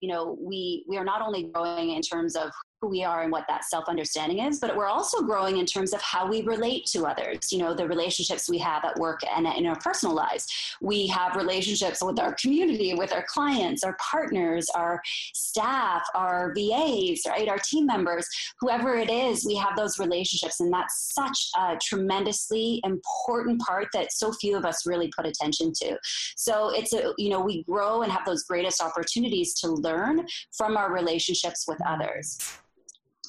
you 0.00 0.12
know 0.12 0.36
we 0.38 0.84
we 0.88 0.98
are 0.98 1.04
not 1.04 1.22
only 1.22 1.44
growing 1.44 1.90
in 1.90 2.02
terms 2.02 2.36
of 2.36 2.50
who 2.84 2.90
we 2.90 3.02
are 3.02 3.22
and 3.22 3.32
what 3.32 3.46
that 3.48 3.64
self 3.64 3.88
understanding 3.88 4.40
is, 4.40 4.60
but 4.60 4.76
we're 4.76 4.86
also 4.86 5.22
growing 5.22 5.56
in 5.56 5.66
terms 5.66 5.94
of 5.94 6.02
how 6.02 6.26
we 6.26 6.42
relate 6.42 6.84
to 6.86 7.06
others. 7.06 7.50
You 7.50 7.58
know, 7.58 7.74
the 7.74 7.88
relationships 7.88 8.48
we 8.48 8.58
have 8.58 8.84
at 8.84 8.98
work 8.98 9.20
and 9.34 9.46
in 9.46 9.66
our 9.66 9.78
personal 9.78 10.14
lives. 10.14 10.76
We 10.82 11.06
have 11.06 11.36
relationships 11.36 12.02
with 12.02 12.18
our 12.18 12.34
community, 12.34 12.94
with 12.94 13.12
our 13.12 13.24
clients, 13.26 13.84
our 13.84 13.96
partners, 14.10 14.68
our 14.74 15.00
staff, 15.32 16.02
our 16.14 16.52
VAs, 16.54 17.22
right? 17.26 17.48
Our 17.48 17.58
team 17.58 17.86
members, 17.86 18.28
whoever 18.60 18.96
it 18.96 19.10
is, 19.10 19.46
we 19.46 19.54
have 19.56 19.76
those 19.76 19.98
relationships. 19.98 20.60
And 20.60 20.72
that's 20.72 21.14
such 21.14 21.50
a 21.58 21.76
tremendously 21.80 22.80
important 22.84 23.60
part 23.62 23.88
that 23.94 24.12
so 24.12 24.32
few 24.32 24.56
of 24.56 24.64
us 24.64 24.86
really 24.86 25.10
put 25.16 25.26
attention 25.26 25.72
to. 25.80 25.96
So 26.36 26.70
it's 26.74 26.92
a, 26.92 27.14
you 27.16 27.30
know, 27.30 27.40
we 27.40 27.62
grow 27.62 28.02
and 28.02 28.12
have 28.12 28.26
those 28.26 28.44
greatest 28.44 28.82
opportunities 28.82 29.54
to 29.60 29.68
learn 29.68 30.26
from 30.52 30.76
our 30.76 30.92
relationships 30.92 31.64
with 31.66 31.78
others. 31.86 32.38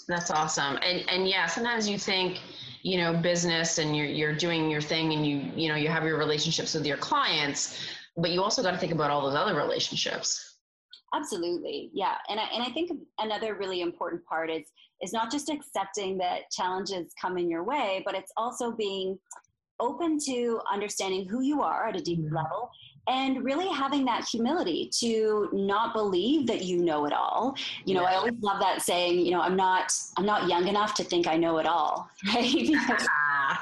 That's 0.07 0.31
awesome. 0.31 0.77
And 0.81 1.03
and 1.09 1.27
yeah, 1.27 1.45
sometimes 1.47 1.87
you 1.87 1.97
think, 1.97 2.39
you 2.83 2.97
know, 2.97 3.13
business 3.13 3.77
and 3.77 3.95
you're 3.95 4.05
you're 4.05 4.35
doing 4.35 4.69
your 4.69 4.81
thing 4.81 5.13
and 5.13 5.25
you 5.25 5.51
you 5.55 5.69
know 5.69 5.75
you 5.75 5.89
have 5.89 6.03
your 6.03 6.17
relationships 6.17 6.73
with 6.73 6.85
your 6.85 6.97
clients, 6.97 7.79
but 8.17 8.31
you 8.31 8.43
also 8.43 8.61
got 8.61 8.71
to 8.71 8.77
think 8.77 8.91
about 8.91 9.11
all 9.11 9.21
those 9.21 9.35
other 9.35 9.55
relationships. 9.55 10.57
Absolutely. 11.13 11.89
Yeah. 11.93 12.15
And 12.29 12.39
I 12.39 12.43
and 12.53 12.63
I 12.63 12.69
think 12.69 12.91
another 13.19 13.55
really 13.55 13.81
important 13.81 14.25
part 14.25 14.49
is 14.51 14.63
is 15.01 15.11
not 15.11 15.31
just 15.31 15.49
accepting 15.49 16.17
that 16.19 16.49
challenges 16.51 17.13
come 17.19 17.37
in 17.37 17.49
your 17.49 17.63
way, 17.63 18.01
but 18.05 18.15
it's 18.15 18.31
also 18.37 18.71
being 18.71 19.17
open 19.79 20.17
to 20.25 20.61
understanding 20.71 21.27
who 21.27 21.41
you 21.41 21.61
are 21.61 21.87
at 21.87 21.95
a 21.95 22.01
deeper 22.01 22.23
mm-hmm. 22.23 22.35
level 22.35 22.69
and 23.07 23.43
really 23.43 23.67
having 23.67 24.05
that 24.05 24.25
humility 24.27 24.89
to 24.99 25.49
not 25.53 25.93
believe 25.93 26.47
that 26.47 26.63
you 26.63 26.83
know 26.83 27.05
it 27.05 27.13
all 27.13 27.55
you 27.85 27.93
know 27.93 28.01
yeah. 28.01 28.09
i 28.09 28.15
always 28.15 28.33
love 28.41 28.59
that 28.59 28.81
saying 28.81 29.19
you 29.19 29.31
know 29.31 29.41
i'm 29.41 29.55
not 29.55 29.91
i'm 30.17 30.25
not 30.25 30.47
young 30.47 30.67
enough 30.67 30.93
to 30.93 31.03
think 31.03 31.27
i 31.27 31.37
know 31.37 31.57
it 31.57 31.67
all 31.67 32.09
right 32.33 32.71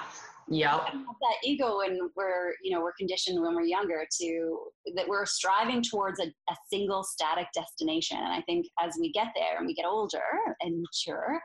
Yep. 0.49 0.81
That 0.93 1.37
ego 1.43 1.79
and 1.81 2.09
we're, 2.15 2.55
you 2.61 2.71
know, 2.71 2.81
we're 2.81 2.93
conditioned 2.93 3.41
when 3.41 3.55
we're 3.55 3.63
younger 3.63 4.05
to 4.21 4.59
that 4.95 5.07
we're 5.07 5.25
striving 5.25 5.81
towards 5.81 6.19
a, 6.19 6.25
a 6.25 6.55
single 6.69 7.03
static 7.03 7.47
destination. 7.53 8.17
And 8.17 8.33
I 8.33 8.41
think 8.41 8.67
as 8.81 8.95
we 8.99 9.11
get 9.11 9.27
there 9.35 9.57
and 9.57 9.65
we 9.65 9.73
get 9.73 9.85
older 9.85 10.21
and 10.61 10.81
mature, 10.81 11.41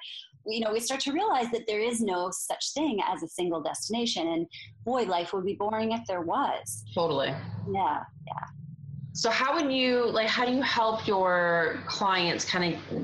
you 0.48 0.60
know, 0.60 0.72
we 0.72 0.80
start 0.80 1.00
to 1.00 1.12
realize 1.12 1.50
that 1.50 1.66
there 1.66 1.80
is 1.80 2.00
no 2.00 2.30
such 2.30 2.72
thing 2.72 2.98
as 3.06 3.22
a 3.22 3.28
single 3.28 3.60
destination. 3.60 4.26
And 4.28 4.46
boy, 4.84 5.02
life 5.04 5.32
would 5.32 5.44
be 5.44 5.54
boring 5.54 5.92
if 5.92 6.06
there 6.06 6.22
was. 6.22 6.84
Totally. 6.94 7.28
Yeah. 7.72 8.02
Yeah. 8.26 8.46
So 9.12 9.30
how 9.30 9.54
would 9.54 9.72
you 9.72 10.06
like 10.10 10.28
how 10.28 10.44
do 10.46 10.52
you 10.52 10.62
help 10.62 11.06
your 11.06 11.82
clients 11.86 12.44
kind 12.44 12.74
of 12.74 13.02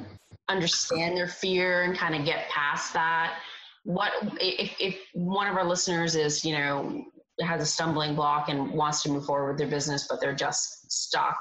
understand 0.48 1.16
their 1.16 1.28
fear 1.28 1.82
and 1.82 1.96
kind 1.96 2.14
of 2.14 2.24
get 2.24 2.48
past 2.48 2.92
that? 2.94 3.38
What 3.84 4.12
if 4.40 4.72
if 4.80 4.96
one 5.12 5.48
of 5.48 5.56
our 5.56 5.64
listeners 5.64 6.14
is, 6.14 6.44
you 6.44 6.56
know, 6.56 7.04
has 7.40 7.60
a 7.60 7.66
stumbling 7.66 8.14
block 8.14 8.48
and 8.48 8.70
wants 8.70 9.02
to 9.02 9.10
move 9.10 9.26
forward 9.26 9.48
with 9.48 9.58
their 9.58 9.68
business 9.68 10.06
but 10.08 10.20
they're 10.20 10.34
just 10.34 10.90
stuck? 10.90 11.36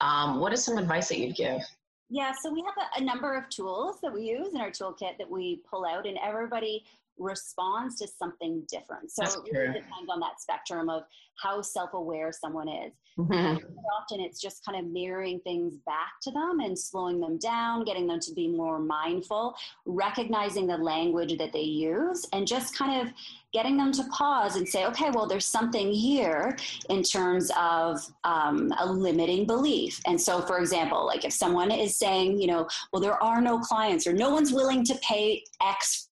Um, 0.00 0.40
what 0.40 0.52
is 0.52 0.64
some 0.64 0.78
advice 0.78 1.08
that 1.08 1.18
you'd 1.18 1.36
give? 1.36 1.60
Yeah, 2.08 2.32
so 2.40 2.52
we 2.52 2.62
have 2.62 2.74
a, 2.76 3.02
a, 3.02 3.04
number 3.04 3.34
of 3.34 3.48
tools 3.48 3.96
that 4.00 4.12
we 4.12 4.22
use 4.22 4.54
in 4.54 4.60
our 4.60 4.70
toolkit 4.70 5.18
that 5.18 5.28
we 5.28 5.62
pull 5.68 5.84
out, 5.84 6.06
and 6.06 6.16
everybody 6.24 6.84
responds 7.18 7.98
to 7.98 8.06
something 8.06 8.62
different. 8.70 9.10
So 9.10 9.24
it 9.24 9.52
really 9.52 9.72
depends 9.72 10.10
on 10.10 10.20
that 10.20 10.40
spectrum 10.40 10.88
of 10.88 11.04
how 11.42 11.62
self 11.62 11.94
aware 11.94 12.30
someone 12.32 12.68
is. 12.68 12.92
Mm-hmm. 13.18 13.64
Often 14.00 14.20
it's 14.20 14.40
just 14.40 14.64
kind 14.64 14.78
of 14.78 14.92
mirroring 14.92 15.40
things 15.40 15.76
back 15.86 16.20
to 16.22 16.30
them 16.30 16.60
and 16.60 16.78
slowing 16.78 17.20
them 17.20 17.38
down, 17.38 17.84
getting 17.84 18.06
them 18.06 18.20
to 18.20 18.32
be 18.34 18.48
more 18.48 18.78
mindful, 18.78 19.56
recognizing 19.86 20.66
the 20.66 20.76
language 20.76 21.36
that 21.38 21.52
they 21.52 21.60
use, 21.60 22.26
and 22.32 22.46
just 22.46 22.76
kind 22.76 23.06
of 23.06 23.14
getting 23.56 23.78
them 23.78 23.90
to 23.90 24.04
pause 24.10 24.56
and 24.56 24.68
say, 24.68 24.84
okay, 24.84 25.08
well, 25.08 25.26
there's 25.26 25.46
something 25.46 25.90
here 25.90 26.54
in 26.90 27.02
terms 27.02 27.50
of 27.58 27.98
um, 28.24 28.70
a 28.78 28.84
limiting 28.84 29.46
belief. 29.46 29.98
And 30.06 30.20
so, 30.20 30.42
for 30.42 30.58
example, 30.58 31.06
like 31.06 31.24
if 31.24 31.32
someone 31.32 31.70
is 31.70 31.98
saying, 31.98 32.38
you 32.38 32.48
know, 32.48 32.68
well, 32.92 33.00
there 33.00 33.22
are 33.22 33.40
no 33.40 33.58
clients 33.58 34.06
or 34.06 34.12
no 34.12 34.28
one's 34.28 34.52
willing 34.52 34.84
to 34.84 34.94
pay 34.96 35.42
X 35.62 36.10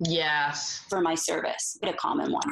yes. 0.00 0.82
for 0.88 1.02
my 1.02 1.14
service 1.14 1.76
but 1.78 1.90
a 1.90 1.96
common 1.98 2.32
one. 2.32 2.50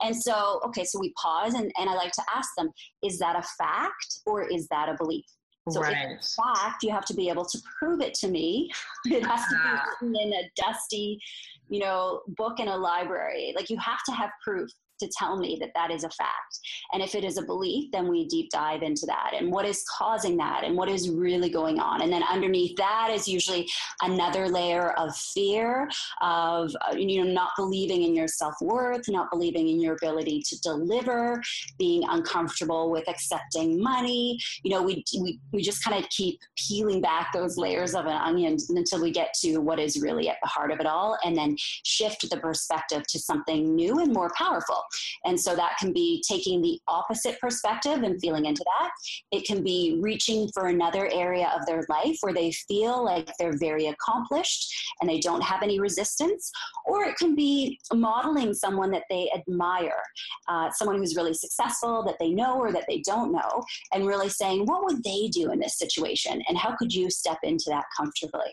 And 0.00 0.16
so 0.16 0.62
okay 0.64 0.84
so 0.84 0.98
we 0.98 1.12
pause 1.22 1.52
and, 1.52 1.70
and 1.78 1.90
i 1.90 1.94
like 1.94 2.12
to 2.12 2.22
ask 2.34 2.48
them 2.56 2.70
is 3.04 3.18
that 3.18 3.36
a 3.36 3.42
fact 3.58 4.20
or 4.24 4.42
is 4.42 4.66
that 4.68 4.88
a 4.88 4.96
belief 4.96 5.26
so 5.68 5.80
right. 5.80 5.96
it's 6.10 6.34
fact 6.34 6.82
you 6.82 6.90
have 6.90 7.04
to 7.04 7.14
be 7.14 7.28
able 7.28 7.44
to 7.44 7.58
prove 7.78 8.00
it 8.00 8.14
to 8.14 8.28
me 8.28 8.70
it 9.06 9.24
has 9.24 9.44
to 9.44 9.54
be 9.54 9.60
ah. 9.62 9.84
written 10.00 10.16
in 10.16 10.32
a 10.32 10.50
dusty 10.56 11.20
you 11.68 11.80
know 11.80 12.22
book 12.28 12.60
in 12.60 12.68
a 12.68 12.76
library 12.76 13.52
like 13.54 13.70
you 13.70 13.78
have 13.78 14.02
to 14.04 14.12
have 14.12 14.30
proof 14.42 14.70
to 15.00 15.08
tell 15.16 15.36
me 15.36 15.58
that 15.60 15.70
that 15.74 15.90
is 15.90 16.04
a 16.04 16.10
fact. 16.10 16.58
And 16.92 17.02
if 17.02 17.14
it 17.14 17.24
is 17.24 17.38
a 17.38 17.42
belief, 17.42 17.90
then 17.92 18.08
we 18.08 18.26
deep 18.26 18.50
dive 18.50 18.82
into 18.82 19.06
that 19.06 19.32
and 19.36 19.50
what 19.50 19.66
is 19.66 19.84
causing 19.98 20.36
that 20.38 20.64
and 20.64 20.76
what 20.76 20.88
is 20.88 21.10
really 21.10 21.50
going 21.50 21.78
on. 21.78 22.02
And 22.02 22.12
then 22.12 22.22
underneath 22.22 22.76
that 22.76 23.10
is 23.12 23.26
usually 23.26 23.68
another 24.02 24.48
layer 24.48 24.92
of 24.92 25.14
fear 25.16 25.88
of 26.20 26.74
uh, 26.80 26.94
you 26.96 27.24
know 27.24 27.30
not 27.30 27.50
believing 27.56 28.02
in 28.02 28.14
your 28.14 28.28
self-worth, 28.28 29.08
not 29.08 29.30
believing 29.30 29.68
in 29.68 29.80
your 29.80 29.94
ability 29.94 30.42
to 30.48 30.60
deliver, 30.60 31.42
being 31.78 32.04
uncomfortable 32.08 32.90
with 32.90 33.08
accepting 33.08 33.82
money. 33.82 34.38
You 34.62 34.72
know, 34.72 34.82
we 34.82 35.04
we, 35.20 35.40
we 35.52 35.62
just 35.62 35.82
kind 35.84 36.02
of 36.02 36.08
keep 36.10 36.40
peeling 36.56 37.00
back 37.00 37.32
those 37.32 37.56
layers 37.56 37.94
of 37.94 38.06
an 38.06 38.12
onion 38.12 38.56
until 38.68 39.02
we 39.02 39.10
get 39.10 39.34
to 39.40 39.58
what 39.58 39.78
is 39.78 40.00
really 40.00 40.28
at 40.28 40.36
the 40.42 40.48
heart 40.48 40.70
of 40.70 40.80
it 40.80 40.86
all 40.86 41.18
and 41.24 41.36
then 41.36 41.56
shift 41.58 42.28
the 42.28 42.36
perspective 42.36 43.02
to 43.08 43.18
something 43.18 43.74
new 43.74 43.98
and 44.00 44.12
more 44.12 44.30
powerful. 44.36 44.82
And 45.24 45.38
so 45.38 45.54
that 45.56 45.76
can 45.78 45.92
be 45.92 46.22
taking 46.28 46.60
the 46.60 46.80
opposite 46.88 47.38
perspective 47.40 48.02
and 48.02 48.20
feeling 48.20 48.46
into 48.46 48.64
that. 48.64 48.90
It 49.32 49.46
can 49.46 49.62
be 49.62 49.98
reaching 50.00 50.48
for 50.52 50.66
another 50.66 51.08
area 51.12 51.52
of 51.58 51.66
their 51.66 51.84
life 51.88 52.16
where 52.20 52.34
they 52.34 52.52
feel 52.52 53.04
like 53.04 53.30
they're 53.38 53.58
very 53.58 53.86
accomplished 53.86 54.72
and 55.00 55.08
they 55.08 55.20
don't 55.20 55.42
have 55.42 55.62
any 55.62 55.80
resistance. 55.80 56.50
Or 56.86 57.04
it 57.04 57.16
can 57.16 57.34
be 57.34 57.78
modeling 57.92 58.54
someone 58.54 58.90
that 58.92 59.04
they 59.10 59.30
admire, 59.34 60.02
uh, 60.48 60.70
someone 60.70 60.98
who's 60.98 61.16
really 61.16 61.34
successful 61.34 62.02
that 62.04 62.16
they 62.18 62.30
know 62.30 62.58
or 62.58 62.72
that 62.72 62.84
they 62.88 63.02
don't 63.06 63.32
know, 63.32 63.64
and 63.92 64.06
really 64.06 64.28
saying, 64.28 64.66
what 64.66 64.84
would 64.84 65.02
they 65.02 65.28
do 65.28 65.52
in 65.52 65.60
this 65.60 65.78
situation? 65.78 66.42
And 66.48 66.58
how 66.58 66.74
could 66.76 66.92
you 66.92 67.10
step 67.10 67.38
into 67.42 67.66
that 67.68 67.84
comfortably? 67.96 68.52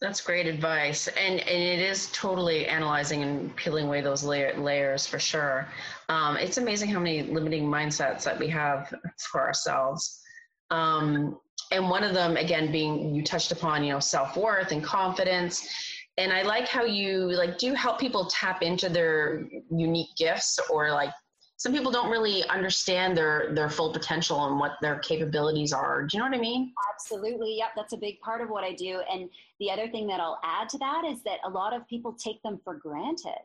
That's 0.00 0.20
great 0.20 0.46
advice, 0.46 1.08
and 1.08 1.40
and 1.40 1.62
it 1.62 1.80
is 1.80 2.08
totally 2.12 2.66
analyzing 2.66 3.24
and 3.24 3.54
peeling 3.56 3.86
away 3.86 4.00
those 4.00 4.22
layer, 4.22 4.56
layers 4.56 5.08
for 5.08 5.18
sure. 5.18 5.66
Um, 6.08 6.36
it's 6.36 6.56
amazing 6.56 6.90
how 6.90 7.00
many 7.00 7.24
limiting 7.24 7.66
mindsets 7.66 8.22
that 8.22 8.38
we 8.38 8.46
have 8.48 8.94
for 9.18 9.40
ourselves, 9.40 10.22
um, 10.70 11.40
and 11.72 11.90
one 11.90 12.04
of 12.04 12.14
them 12.14 12.36
again 12.36 12.70
being 12.70 13.12
you 13.12 13.24
touched 13.24 13.50
upon, 13.50 13.82
you 13.82 13.92
know, 13.92 13.98
self 13.98 14.36
worth 14.36 14.70
and 14.70 14.84
confidence. 14.84 15.68
And 16.16 16.32
I 16.32 16.42
like 16.42 16.68
how 16.68 16.84
you 16.84 17.32
like 17.32 17.58
do 17.58 17.74
help 17.74 17.98
people 17.98 18.26
tap 18.26 18.62
into 18.62 18.88
their 18.88 19.48
unique 19.70 20.14
gifts 20.16 20.60
or 20.70 20.92
like 20.92 21.12
some 21.58 21.72
people 21.72 21.90
don't 21.90 22.08
really 22.08 22.44
understand 22.48 23.16
their 23.16 23.52
their 23.52 23.68
full 23.68 23.92
potential 23.92 24.46
and 24.46 24.60
what 24.60 24.76
their 24.80 25.00
capabilities 25.00 25.72
are. 25.72 26.04
Do 26.04 26.16
you 26.16 26.22
know 26.22 26.30
what 26.30 26.36
I 26.36 26.40
mean? 26.40 26.72
Absolutely. 26.94 27.58
Yep, 27.58 27.70
that's 27.76 27.92
a 27.92 27.96
big 27.96 28.20
part 28.20 28.40
of 28.40 28.48
what 28.48 28.62
I 28.62 28.72
do. 28.72 29.00
And 29.12 29.28
the 29.58 29.70
other 29.70 29.88
thing 29.88 30.06
that 30.06 30.20
I'll 30.20 30.40
add 30.44 30.68
to 30.70 30.78
that 30.78 31.02
is 31.04 31.22
that 31.24 31.38
a 31.44 31.50
lot 31.50 31.74
of 31.74 31.86
people 31.88 32.12
take 32.12 32.40
them 32.42 32.60
for 32.64 32.74
granted. 32.74 33.42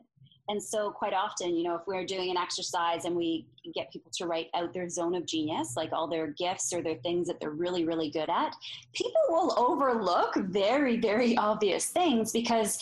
And 0.48 0.62
so, 0.62 0.90
quite 0.90 1.14
often, 1.14 1.56
you 1.56 1.64
know, 1.64 1.74
if 1.74 1.82
we're 1.86 2.04
doing 2.04 2.30
an 2.30 2.36
exercise 2.36 3.06
and 3.06 3.16
we 3.16 3.46
get 3.74 3.90
people 3.90 4.12
to 4.14 4.26
write 4.26 4.48
out 4.54 4.74
their 4.74 4.88
zone 4.88 5.14
of 5.14 5.26
genius, 5.26 5.74
like 5.74 5.92
all 5.92 6.06
their 6.06 6.28
gifts 6.28 6.72
or 6.72 6.82
their 6.82 6.96
things 6.96 7.26
that 7.28 7.40
they're 7.40 7.50
really, 7.50 7.84
really 7.84 8.10
good 8.10 8.28
at, 8.28 8.54
people 8.92 9.22
will 9.30 9.54
overlook 9.56 10.36
very, 10.36 10.98
very 10.98 11.36
obvious 11.38 11.86
things 11.86 12.30
because 12.30 12.78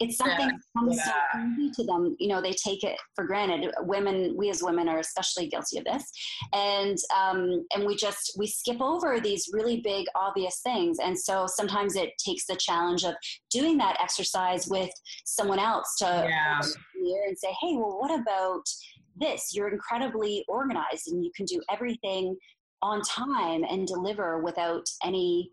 it's 0.00 0.16
something 0.16 0.38
yeah. 0.40 0.46
that 0.46 0.78
comes 0.78 0.96
yeah. 0.96 1.12
so 1.32 1.62
easy 1.62 1.70
to 1.76 1.84
them. 1.84 2.16
You 2.18 2.28
know, 2.28 2.40
they 2.40 2.52
take 2.52 2.82
it 2.82 2.96
for 3.14 3.24
granted. 3.24 3.70
Women, 3.80 4.34
we 4.36 4.50
as 4.50 4.62
women 4.62 4.88
are 4.88 4.98
especially 4.98 5.48
guilty 5.48 5.78
of 5.78 5.84
this, 5.84 6.04
and 6.52 6.96
um, 7.16 7.64
and 7.74 7.86
we 7.86 7.96
just 7.96 8.34
we 8.38 8.46
skip 8.46 8.80
over 8.80 9.20
these 9.20 9.48
really 9.52 9.80
big 9.80 10.06
obvious 10.14 10.60
things. 10.62 10.98
And 11.02 11.18
so 11.18 11.46
sometimes 11.46 11.96
it 11.96 12.10
takes 12.18 12.46
the 12.46 12.56
challenge 12.56 13.04
of 13.04 13.14
doing 13.50 13.78
that 13.78 13.98
exercise 14.02 14.66
with 14.66 14.90
someone 15.24 15.58
else 15.58 15.94
to 15.98 16.26
yeah. 16.28 16.60
and 17.26 17.38
say, 17.38 17.54
hey, 17.60 17.76
well, 17.76 17.98
what 18.00 18.10
about 18.10 18.64
this? 19.16 19.54
You're 19.54 19.68
incredibly 19.68 20.44
organized, 20.48 21.08
and 21.08 21.24
you 21.24 21.30
can 21.36 21.46
do 21.46 21.60
everything 21.70 22.36
on 22.82 23.00
time 23.02 23.64
and 23.64 23.86
deliver 23.86 24.42
without 24.42 24.84
any 25.02 25.50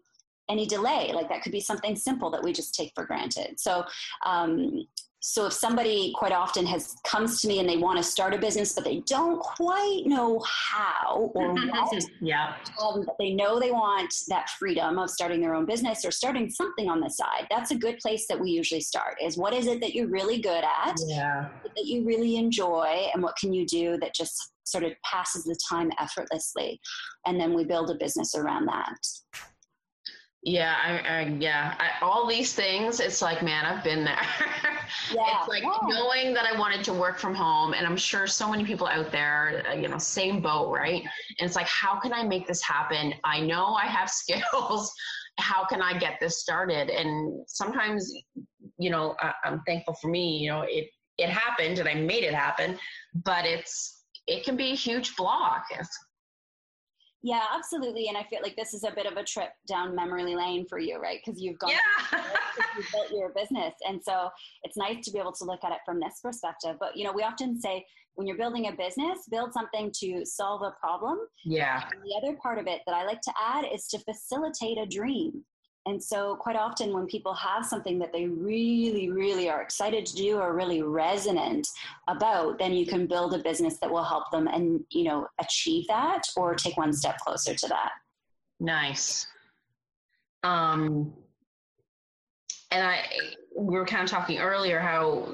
any 0.52 0.66
delay. 0.66 1.12
Like 1.14 1.30
that 1.30 1.42
could 1.42 1.52
be 1.52 1.62
something 1.62 1.96
simple 1.96 2.30
that 2.32 2.44
we 2.44 2.54
just 2.54 2.76
take 2.76 2.92
for 2.94 3.06
granted. 3.06 3.60
So, 3.60 3.86
um, 4.26 4.86
so 5.24 5.46
if 5.46 5.54
somebody 5.54 6.12
quite 6.16 6.32
often 6.32 6.66
has 6.66 6.96
comes 7.04 7.40
to 7.42 7.48
me 7.48 7.60
and 7.60 7.70
they 7.70 7.78
want 7.78 7.96
to 7.98 8.04
start 8.04 8.34
a 8.34 8.40
business 8.40 8.74
but 8.74 8.84
they 8.84 9.02
don't 9.06 9.40
quite 9.40 10.02
know 10.06 10.44
how 10.46 11.32
or 11.36 11.54
what 11.70 12.04
yeah 12.22 12.56
um, 12.82 13.06
they 13.20 13.32
know 13.32 13.60
they 13.60 13.72
want 13.72 14.12
that 14.28 14.50
freedom 14.50 14.98
of 14.98 15.10
starting 15.10 15.40
their 15.40 15.54
own 15.54 15.66
business 15.66 16.04
or 16.04 16.12
starting 16.12 16.50
something 16.50 16.90
on 16.90 17.00
the 17.00 17.10
side 17.10 17.46
that's 17.52 17.70
a 17.70 17.76
good 17.76 18.00
place 18.00 18.26
that 18.28 18.40
we 18.40 18.50
usually 18.50 18.82
start 18.82 19.16
is 19.22 19.38
what 19.38 19.54
is 19.54 19.68
it 19.68 19.80
that 19.80 19.94
you're 19.94 20.08
really 20.08 20.42
good 20.42 20.64
at 20.64 20.96
yeah. 21.06 21.50
that 21.64 21.86
you 21.86 22.04
really 22.04 22.38
enjoy 22.38 23.08
and 23.14 23.22
what 23.22 23.36
can 23.38 23.54
you 23.54 23.66
do 23.66 23.98
that 23.98 24.16
just 24.16 24.54
sort 24.64 24.84
of 24.84 24.92
passes 25.04 25.44
the 25.44 25.56
time 25.70 25.92
effortlessly 26.00 26.80
and 27.28 27.40
then 27.40 27.54
we 27.54 27.64
build 27.64 27.92
a 27.92 27.96
business 27.96 28.34
around 28.34 28.66
that 28.66 28.98
yeah, 30.44 30.76
I, 30.84 31.20
I 31.20 31.22
yeah, 31.40 31.76
I, 31.80 32.04
all 32.04 32.28
these 32.28 32.54
things. 32.54 33.00
It's 33.00 33.22
like, 33.22 33.44
man, 33.44 33.66
I've 33.66 33.84
been 33.84 34.04
there. 34.04 34.22
Yeah, 35.14 35.40
it's 35.40 35.48
like 35.48 35.64
yeah. 35.64 35.78
knowing 35.84 36.34
that 36.34 36.46
I 36.46 36.58
wanted 36.58 36.84
to 36.86 36.94
work 36.94 37.18
from 37.18 37.34
home, 37.34 37.74
and 37.74 37.86
I'm 37.86 37.96
sure 37.96 38.28
so 38.28 38.50
many 38.50 38.66
people 38.66 38.88
out 38.88 39.12
there, 39.12 39.64
uh, 39.70 39.74
you 39.74 39.88
know, 39.88 39.98
same 39.98 40.42
boat, 40.42 40.72
right? 40.72 41.02
And 41.02 41.48
it's 41.48 41.56
like, 41.56 41.68
how 41.68 41.98
can 41.98 42.14
I 42.14 42.24
make 42.24 42.46
this 42.46 42.62
happen? 42.62 43.14
I 43.24 43.40
know 43.40 43.68
I 43.68 43.86
have 43.86 44.10
skills. 44.22 44.94
how 45.38 45.66
can 45.66 45.82
I 45.82 45.98
get 45.98 46.20
this 46.20 46.40
started? 46.40 46.90
And 46.90 47.42
sometimes, 47.48 48.14
you 48.78 48.90
know, 48.90 49.16
I, 49.22 49.34
I'm 49.46 49.62
thankful 49.66 49.94
for 50.02 50.10
me. 50.10 50.38
You 50.40 50.50
know, 50.50 50.62
it 50.68 50.90
it 51.18 51.30
happened, 51.30 51.80
and 51.80 51.88
I 51.88 51.94
made 51.94 52.24
it 52.24 52.34
happen. 52.34 52.78
But 53.14 53.46
it's 53.46 54.04
it 54.28 54.44
can 54.44 54.56
be 54.56 54.72
a 54.72 54.76
huge 54.76 55.16
block. 55.16 55.66
It's 55.72 55.98
yeah, 57.24 57.44
absolutely. 57.56 58.08
And 58.08 58.18
I 58.18 58.24
feel 58.24 58.40
like 58.42 58.56
this 58.56 58.74
is 58.74 58.84
a 58.84 58.92
bit 58.92 59.06
of 59.06 59.18
a 59.18 59.24
trip 59.24 59.50
down 59.68 59.96
memory 59.96 60.36
lane 60.36 60.66
for 60.68 60.80
you, 60.80 61.00
right? 61.00 61.20
Because 61.24 61.42
you've 61.42 61.60
gone, 61.60 61.72
yeah. 61.72 62.22
you 62.78 62.84
built 62.92 63.12
your 63.12 63.32
business, 63.36 63.74
and 63.88 64.02
so 64.04 64.30
it's 64.64 64.78
nice 64.78 65.06
to 65.06 65.12
be 65.12 65.20
able 65.20 65.34
to 65.34 65.46
look 65.46 65.64
at 65.64 65.72
it 65.72 65.80
from 65.86 66.00
this 66.00 66.20
perspective. 66.24 66.78
But 66.80 66.96
you 66.96 67.04
know, 67.04 67.14
we 67.14 67.24
often 67.24 67.60
say 67.60 67.86
when 68.16 68.28
you're 68.28 68.38
building 68.38 68.68
a 68.68 68.72
business, 68.72 69.20
build 69.30 69.54
something 69.54 69.92
to 70.00 70.26
solve 70.26 70.62
a 70.64 70.72
problem. 70.80 71.18
Yeah. 71.46 71.84
And 71.92 72.02
the 72.04 72.16
other 72.18 72.38
part 72.42 72.60
of 72.60 72.68
it 72.68 72.82
that 72.86 72.94
I 72.94 73.06
like 73.06 73.22
to 73.22 73.34
add 73.42 73.66
is 73.72 73.88
to 73.88 74.00
facilitate 74.00 74.78
a 74.78 74.86
dream. 74.86 75.44
And 75.88 76.02
so, 76.02 76.36
quite 76.36 76.56
often, 76.56 76.94
when 76.94 77.08
people 77.08 77.34
have 77.34 77.66
something 77.66 77.98
that 78.00 78.14
they 78.14 78.28
really, 78.28 79.10
really 79.10 79.50
are 79.50 79.64
excited 79.64 80.06
to 80.06 80.16
do 80.16 80.38
or 80.38 80.56
really 80.56 80.84
resonant 80.84 81.68
about, 82.08 82.60
then 82.60 82.74
you 82.74 82.86
can 82.86 83.08
build 83.08 83.34
a 83.34 83.40
business 83.40 83.78
that 83.80 83.90
will 83.90 84.04
help 84.04 84.30
them 84.32 84.48
and 84.48 84.84
you 84.92 85.04
know 85.04 85.28
achieve 85.40 85.88
that 85.88 86.22
or 86.38 86.54
take 86.54 86.78
one 86.78 86.94
step 86.94 87.18
closer 87.20 87.56
to 87.56 87.68
that. 87.68 87.92
Nice. 88.60 89.26
Um, 90.44 91.14
and 92.72 92.86
I, 92.86 93.04
we 93.56 93.76
were 93.76 93.86
kind 93.86 94.04
of 94.04 94.10
talking 94.10 94.38
earlier 94.38 94.80
how 94.80 95.30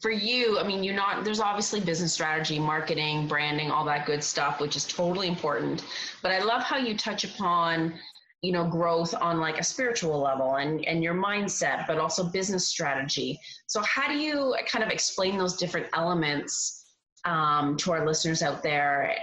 for 0.00 0.10
you, 0.10 0.58
I 0.58 0.66
mean, 0.66 0.84
you're 0.84 0.94
not, 0.94 1.24
there's 1.24 1.40
obviously 1.40 1.80
business 1.80 2.12
strategy, 2.12 2.58
marketing, 2.58 3.26
branding, 3.26 3.70
all 3.70 3.84
that 3.86 4.06
good 4.06 4.22
stuff, 4.22 4.60
which 4.60 4.76
is 4.76 4.84
totally 4.84 5.28
important. 5.28 5.84
But 6.22 6.32
I 6.32 6.40
love 6.40 6.62
how 6.62 6.78
you 6.78 6.96
touch 6.96 7.24
upon, 7.24 7.94
you 8.42 8.52
know, 8.52 8.64
growth 8.64 9.14
on 9.20 9.40
like 9.40 9.58
a 9.58 9.64
spiritual 9.64 10.20
level 10.20 10.56
and, 10.56 10.84
and 10.84 11.02
your 11.02 11.14
mindset, 11.14 11.86
but 11.86 11.98
also 11.98 12.22
business 12.24 12.68
strategy. 12.68 13.38
So, 13.66 13.82
how 13.82 14.08
do 14.08 14.16
you 14.16 14.54
kind 14.70 14.84
of 14.84 14.90
explain 14.90 15.36
those 15.36 15.56
different 15.56 15.86
elements 15.94 16.84
um, 17.24 17.76
to 17.78 17.92
our 17.92 18.06
listeners 18.06 18.42
out 18.42 18.62
there? 18.62 19.14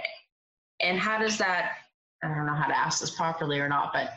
And 0.80 0.98
how 0.98 1.18
does 1.18 1.38
that, 1.38 1.72
I 2.22 2.28
don't 2.28 2.46
know 2.46 2.54
how 2.54 2.66
to 2.66 2.76
ask 2.76 3.00
this 3.00 3.14
properly 3.14 3.58
or 3.58 3.68
not, 3.68 3.92
but 3.94 4.10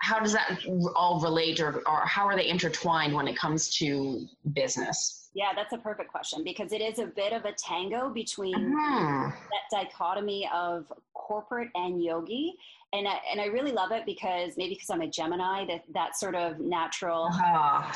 how 0.00 0.18
does 0.18 0.32
that 0.32 0.60
all 0.96 1.20
relate 1.20 1.60
or, 1.60 1.82
or 1.86 2.06
how 2.06 2.26
are 2.26 2.34
they 2.34 2.48
intertwined 2.48 3.14
when 3.14 3.28
it 3.28 3.36
comes 3.36 3.74
to 3.76 4.26
business? 4.54 5.28
Yeah, 5.34 5.52
that's 5.54 5.72
a 5.72 5.78
perfect 5.78 6.10
question 6.10 6.42
because 6.42 6.72
it 6.72 6.80
is 6.80 6.98
a 6.98 7.06
bit 7.06 7.32
of 7.32 7.44
a 7.44 7.52
tango 7.52 8.10
between 8.10 8.54
uh-huh. 8.54 9.30
that 9.30 9.84
dichotomy 9.84 10.48
of 10.52 10.90
corporate 11.14 11.68
and 11.74 12.02
yogi. 12.02 12.54
And 12.92 13.06
I, 13.06 13.20
and 13.30 13.40
I 13.40 13.44
really 13.46 13.70
love 13.70 13.92
it 13.92 14.04
because 14.06 14.54
maybe 14.56 14.74
because 14.74 14.90
I'm 14.90 15.02
a 15.02 15.06
Gemini, 15.06 15.64
that 15.66 15.84
that 15.94 16.16
sort 16.16 16.34
of 16.34 16.58
natural. 16.58 17.26
Uh-huh. 17.26 17.92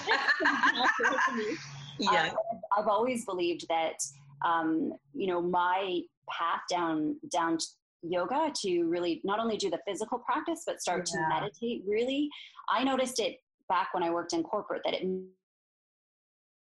yeah, 1.98 2.30
um, 2.30 2.60
I've 2.78 2.86
always 2.86 3.24
believed 3.24 3.66
that 3.68 4.04
um, 4.44 4.92
you 5.14 5.26
know 5.26 5.42
my 5.42 6.02
path 6.30 6.60
down 6.70 7.16
down 7.30 7.58
yoga 8.06 8.52
to 8.62 8.84
really 8.84 9.20
not 9.24 9.40
only 9.40 9.56
do 9.56 9.70
the 9.70 9.80
physical 9.86 10.18
practice 10.18 10.62
but 10.66 10.80
start 10.80 11.08
yeah. 11.12 11.20
to 11.20 11.28
meditate. 11.28 11.82
Really, 11.86 12.28
I 12.68 12.84
noticed 12.84 13.20
it 13.20 13.36
back 13.68 13.88
when 13.92 14.02
I 14.02 14.10
worked 14.10 14.32
in 14.32 14.42
corporate 14.42 14.82
that 14.84 14.94
it 14.94 15.06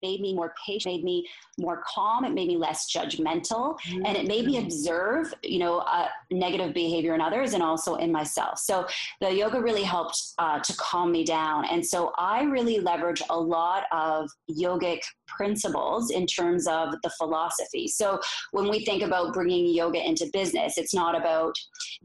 made 0.02 0.20
me 0.20 0.34
more 0.34 0.54
patient, 0.66 0.94
made 0.94 1.04
me 1.04 1.26
more 1.58 1.82
calm. 1.86 2.24
It 2.24 2.32
made 2.32 2.48
me 2.48 2.56
less 2.56 2.90
judgmental, 2.90 3.78
mm-hmm. 3.80 4.06
and 4.06 4.16
it 4.16 4.26
made 4.26 4.46
me 4.46 4.58
observe, 4.58 5.32
you 5.42 5.58
know, 5.58 5.78
uh, 5.78 6.08
negative 6.30 6.74
behavior 6.74 7.14
in 7.14 7.20
others 7.20 7.54
and 7.54 7.62
also 7.62 7.96
in 7.96 8.10
myself. 8.10 8.58
So 8.58 8.86
the 9.20 9.32
yoga 9.32 9.60
really 9.60 9.82
helped 9.82 10.20
uh, 10.38 10.60
to 10.60 10.76
calm 10.76 11.12
me 11.12 11.24
down, 11.24 11.64
and 11.66 11.84
so 11.84 12.12
I 12.18 12.42
really 12.42 12.80
leverage 12.80 13.22
a 13.30 13.38
lot 13.38 13.84
of 13.92 14.30
yogic 14.50 15.00
principles 15.26 16.10
in 16.10 16.26
terms 16.26 16.66
of 16.66 16.94
the 17.02 17.10
philosophy. 17.10 17.86
So 17.88 18.20
when 18.52 18.68
we 18.68 18.84
think 18.84 19.02
about 19.02 19.32
bringing 19.32 19.66
yoga 19.66 20.04
into 20.04 20.28
business, 20.32 20.78
it's 20.78 20.94
not 20.94 21.16
about 21.16 21.54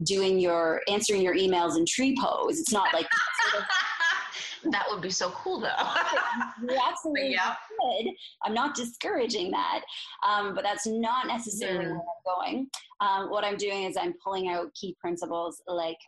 doing 0.04 0.38
your 0.38 0.82
answering 0.88 1.22
your 1.22 1.34
emails 1.34 1.76
in 1.76 1.84
tree 1.86 2.16
pose. 2.20 2.58
It's 2.58 2.72
not 2.72 2.92
like 2.92 3.06
sort 3.50 3.62
of, 3.62 4.72
that 4.72 4.84
would 4.90 5.02
be 5.02 5.10
so 5.10 5.30
cool 5.30 5.60
though. 5.60 5.68
yeah. 7.16 7.54
Could. 7.86 8.12
I'm 8.44 8.54
not 8.54 8.74
discouraging 8.74 9.50
that, 9.52 9.82
um, 10.26 10.54
but 10.54 10.64
that's 10.64 10.86
not 10.86 11.26
necessarily 11.26 11.86
mm. 11.86 11.90
where 11.90 12.00
I'm 12.00 12.40
going. 12.40 12.70
Um, 13.00 13.30
what 13.30 13.44
I'm 13.44 13.56
doing 13.56 13.84
is 13.84 13.96
I'm 13.96 14.14
pulling 14.24 14.48
out 14.48 14.74
key 14.74 14.96
principles 15.00 15.62
like 15.66 15.98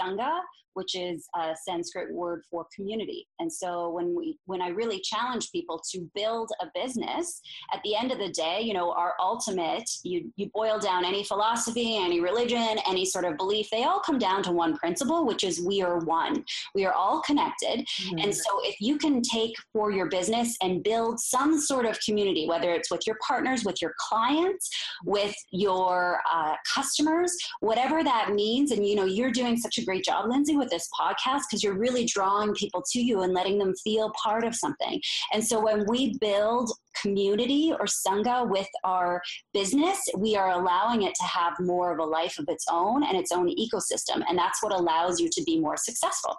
Sangha, 0.00 0.40
which 0.74 0.94
is 0.94 1.28
a 1.36 1.54
Sanskrit 1.64 2.12
word 2.12 2.42
for 2.50 2.66
community. 2.74 3.28
And 3.38 3.52
so 3.52 3.90
when 3.90 4.14
we 4.14 4.38
when 4.46 4.62
I 4.62 4.68
really 4.68 5.00
challenge 5.00 5.50
people 5.52 5.80
to 5.90 6.10
build 6.14 6.50
a 6.60 6.66
business, 6.74 7.40
at 7.72 7.80
the 7.84 7.94
end 7.94 8.12
of 8.12 8.18
the 8.18 8.30
day, 8.30 8.60
you 8.62 8.74
know, 8.74 8.92
our 8.92 9.14
ultimate, 9.20 9.88
you 10.02 10.32
you 10.36 10.50
boil 10.54 10.78
down 10.78 11.04
any 11.04 11.24
philosophy, 11.24 11.96
any 11.96 12.20
religion, 12.20 12.78
any 12.88 13.04
sort 13.04 13.24
of 13.24 13.36
belief, 13.36 13.68
they 13.70 13.84
all 13.84 14.00
come 14.00 14.18
down 14.18 14.42
to 14.44 14.52
one 14.52 14.76
principle, 14.76 15.26
which 15.26 15.44
is 15.44 15.60
we 15.60 15.82
are 15.82 15.98
one. 16.00 16.44
We 16.74 16.84
are 16.84 16.92
all 16.92 17.20
connected. 17.20 17.86
Mm-hmm. 17.86 18.18
And 18.18 18.34
so 18.34 18.50
if 18.64 18.80
you 18.80 18.98
can 18.98 19.22
take 19.22 19.54
for 19.72 19.90
your 19.90 20.08
business 20.08 20.56
and 20.62 20.82
build 20.82 21.20
some 21.22 21.60
sort 21.60 21.86
of 21.86 21.98
community, 22.00 22.46
whether 22.46 22.72
it's 22.72 22.90
with 22.90 23.06
your 23.06 23.16
partners, 23.26 23.64
with 23.64 23.80
your 23.80 23.94
clients, 23.98 24.68
with 25.04 25.34
your 25.50 26.20
uh, 26.32 26.54
customers, 26.74 27.34
whatever 27.60 28.02
that 28.02 28.32
means, 28.34 28.70
and 28.70 28.86
you 28.86 28.96
know, 28.96 29.04
you're 29.04 29.30
doing 29.30 29.56
such 29.56 29.78
a 29.78 29.84
great 29.84 30.04
job, 30.04 30.28
Lindsay 30.28 30.56
with 30.56 30.70
this 30.70 30.88
podcast 30.98 31.42
because 31.48 31.62
you're 31.62 31.78
really 31.78 32.04
drawing 32.04 32.54
people 32.54 32.82
to 32.92 33.00
you 33.00 33.22
and 33.22 33.32
letting 33.32 33.58
them 33.58 33.74
feel 33.82 34.12
part 34.22 34.44
of 34.44 34.54
something. 34.54 35.00
And 35.32 35.44
so 35.44 35.60
when 35.60 35.86
we 35.88 36.18
build 36.18 36.70
community 37.00 37.72
or 37.72 37.86
sangha 37.86 38.48
with 38.48 38.68
our 38.84 39.22
business, 39.52 39.98
we 40.16 40.36
are 40.36 40.50
allowing 40.50 41.02
it 41.02 41.14
to 41.14 41.24
have 41.24 41.54
more 41.60 41.92
of 41.92 41.98
a 41.98 42.04
life 42.04 42.38
of 42.38 42.46
its 42.48 42.64
own 42.70 43.02
and 43.02 43.16
its 43.16 43.32
own 43.32 43.48
ecosystem. 43.48 44.22
And 44.28 44.36
that's 44.36 44.62
what 44.62 44.72
allows 44.72 45.20
you 45.20 45.28
to 45.30 45.42
be 45.44 45.58
more 45.58 45.76
successful. 45.76 46.36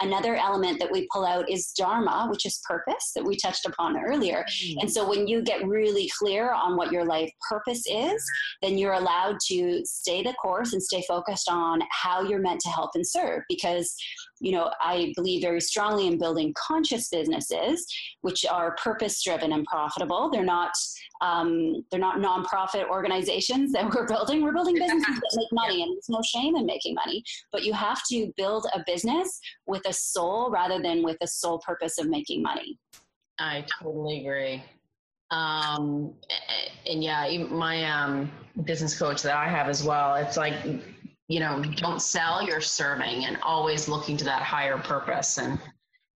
Another 0.00 0.36
element 0.36 0.78
that 0.80 0.90
we 0.90 1.08
pull 1.12 1.24
out 1.24 1.50
is 1.50 1.72
Dharma, 1.72 2.28
which 2.30 2.46
is 2.46 2.60
purpose 2.64 3.12
that 3.14 3.24
we 3.24 3.36
touched 3.36 3.66
upon 3.66 3.96
earlier. 3.96 4.44
Mm-hmm. 4.44 4.80
And 4.80 4.92
so 4.92 5.08
when 5.08 5.26
you 5.26 5.42
get 5.42 5.66
really 5.66 6.10
clear 6.18 6.52
on 6.52 6.76
what 6.76 6.92
your 6.92 7.04
life 7.04 7.30
purpose 7.48 7.84
is, 7.88 8.24
then 8.62 8.78
you're 8.78 8.92
allowed 8.92 9.38
to 9.48 9.82
stay 9.84 10.22
the 10.22 10.34
course 10.34 10.72
and 10.72 10.82
stay 10.82 11.02
focused 11.08 11.48
on 11.48 11.80
how 11.90 12.22
you're 12.22 12.40
meant 12.40 12.60
to 12.60 12.68
help 12.68 12.90
and 12.94 13.06
serve. 13.06 13.42
Because, 13.48 13.94
you 14.40 14.52
know, 14.52 14.70
I 14.80 15.12
believe 15.16 15.42
very 15.42 15.60
strongly 15.60 16.06
in 16.06 16.18
building 16.18 16.54
conscious 16.56 17.08
businesses, 17.08 17.86
which 18.20 18.44
are 18.44 18.76
purpose 18.82 19.22
driven 19.22 19.52
and 19.52 19.64
profitable. 19.64 20.30
They're 20.30 20.44
not 20.44 20.72
um, 21.22 21.84
they're 21.90 22.00
not 22.00 22.18
nonprofit 22.18 22.88
organizations 22.88 23.72
that 23.72 23.92
we're 23.94 24.06
building. 24.06 24.42
We're 24.42 24.52
building 24.52 24.74
businesses 24.74 25.14
that 25.14 25.32
make 25.36 25.48
money, 25.52 25.82
and 25.82 25.94
there's 25.94 26.08
no 26.08 26.20
shame 26.22 26.56
in 26.56 26.66
making 26.66 26.94
money. 26.94 27.22
But 27.52 27.64
you 27.64 27.72
have 27.72 28.02
to 28.10 28.32
build 28.36 28.66
a 28.74 28.82
business 28.86 29.40
with 29.66 29.86
a 29.86 29.92
soul 29.92 30.50
rather 30.50 30.80
than 30.80 31.02
with 31.02 31.16
a 31.20 31.26
sole 31.26 31.58
purpose 31.58 31.98
of 31.98 32.08
making 32.08 32.42
money. 32.42 32.78
I 33.38 33.64
totally 33.80 34.20
agree. 34.20 34.64
Um, 35.30 36.14
and 36.88 37.02
yeah, 37.02 37.26
my 37.50 37.84
um, 37.84 38.30
business 38.64 38.98
coach 38.98 39.22
that 39.22 39.36
I 39.36 39.48
have 39.48 39.68
as 39.68 39.82
well, 39.82 40.14
it's 40.14 40.36
like, 40.36 40.54
you 41.28 41.40
know, 41.40 41.62
don't 41.76 42.00
sell, 42.00 42.46
you're 42.46 42.60
serving 42.60 43.24
and 43.24 43.36
always 43.42 43.88
looking 43.88 44.16
to 44.18 44.24
that 44.24 44.42
higher 44.42 44.78
purpose. 44.78 45.38
And, 45.38 45.58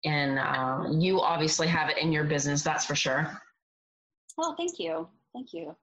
and 0.05 0.39
uh, 0.39 0.87
you 0.91 1.21
obviously 1.21 1.69
have 1.69 1.89
it 1.89 1.99
in 1.99 2.13
your 2.13 2.25
business, 2.25 2.63
that's 2.63 2.85
for 2.85 2.97
sure. 2.97 3.41
Well, 4.37 4.55
thank 4.57 4.79
you. 4.79 5.09
Thank 5.33 5.53
you. 5.53 5.77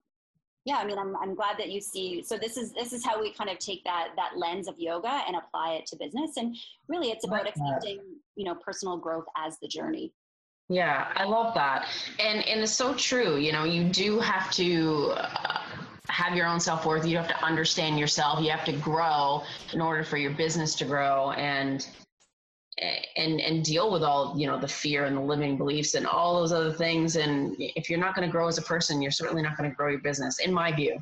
Yeah, 0.66 0.78
I 0.78 0.86
mean, 0.86 0.98
I'm, 0.98 1.16
I'm 1.18 1.36
glad 1.36 1.58
that 1.58 1.70
you 1.70 1.82
see. 1.82 2.24
So 2.24 2.38
this 2.38 2.56
is 2.56 2.72
this 2.72 2.94
is 2.94 3.04
how 3.04 3.20
we 3.20 3.34
kind 3.34 3.50
of 3.50 3.60
take 3.60 3.84
that 3.84 4.10
that 4.16 4.38
lens 4.38 4.68
of 4.68 4.80
yoga 4.80 5.22
and 5.28 5.36
apply 5.36 5.74
it 5.74 5.86
to 5.88 5.98
business. 5.98 6.38
And 6.38 6.56
really, 6.88 7.10
it's 7.10 7.26
about 7.26 7.48
accepting, 7.48 8.00
you 8.36 8.46
know, 8.46 8.56
personal 8.56 8.98
growth 8.98 9.26
as 9.38 9.58
the 9.60 9.68
journey. 9.68 10.14
Yeah, 10.70 11.12
I 11.16 11.26
love 11.26 11.54
that, 11.56 11.88
and 12.20 12.48
and 12.48 12.62
it's 12.62 12.72
so 12.72 12.94
true. 12.94 13.36
You 13.36 13.52
know, 13.52 13.66
you 13.66 13.86
do 13.86 14.20
have 14.20 14.52
to. 14.52 15.14
Uh, 15.18 15.60
have 16.10 16.36
your 16.36 16.46
own 16.46 16.60
self 16.60 16.86
worth. 16.86 17.08
You 17.08 17.18
have 17.18 17.30
to 17.30 17.44
understand 17.44 17.98
yourself. 17.98 18.40
You 18.44 18.52
have 18.52 18.66
to 18.66 18.74
grow 18.74 19.42
in 19.74 19.82
order 19.82 20.04
for 20.04 20.18
your 20.18 20.32
business 20.32 20.76
to 20.76 20.86
grow. 20.86 21.32
And 21.32 21.88
and 22.80 23.40
and 23.40 23.64
deal 23.64 23.92
with 23.92 24.04
all 24.04 24.34
you 24.38 24.48
know 24.48 24.60
the 24.60 24.68
fear 24.68 25.06
and 25.06 25.16
the 25.16 25.22
limiting 25.22 25.58
beliefs 25.58 25.94
and 25.94 26.08
all 26.08 26.40
those 26.40 26.52
other 26.52 26.72
things. 26.72 27.16
And 27.16 27.56
if 27.60 27.90
you're 27.90 28.00
not 28.00 28.16
going 28.16 28.28
to 28.28 28.32
grow 28.32 28.48
as 28.48 28.58
a 28.58 28.64
person 28.64 29.02
you're 29.02 29.12
certainly 29.12 29.42
not 29.42 29.58
going 29.58 29.70
to 29.70 29.76
grow 29.76 29.90
your 29.90 30.00
business 30.00 30.40
in 30.40 30.54
my 30.54 30.72
view. 30.72 30.98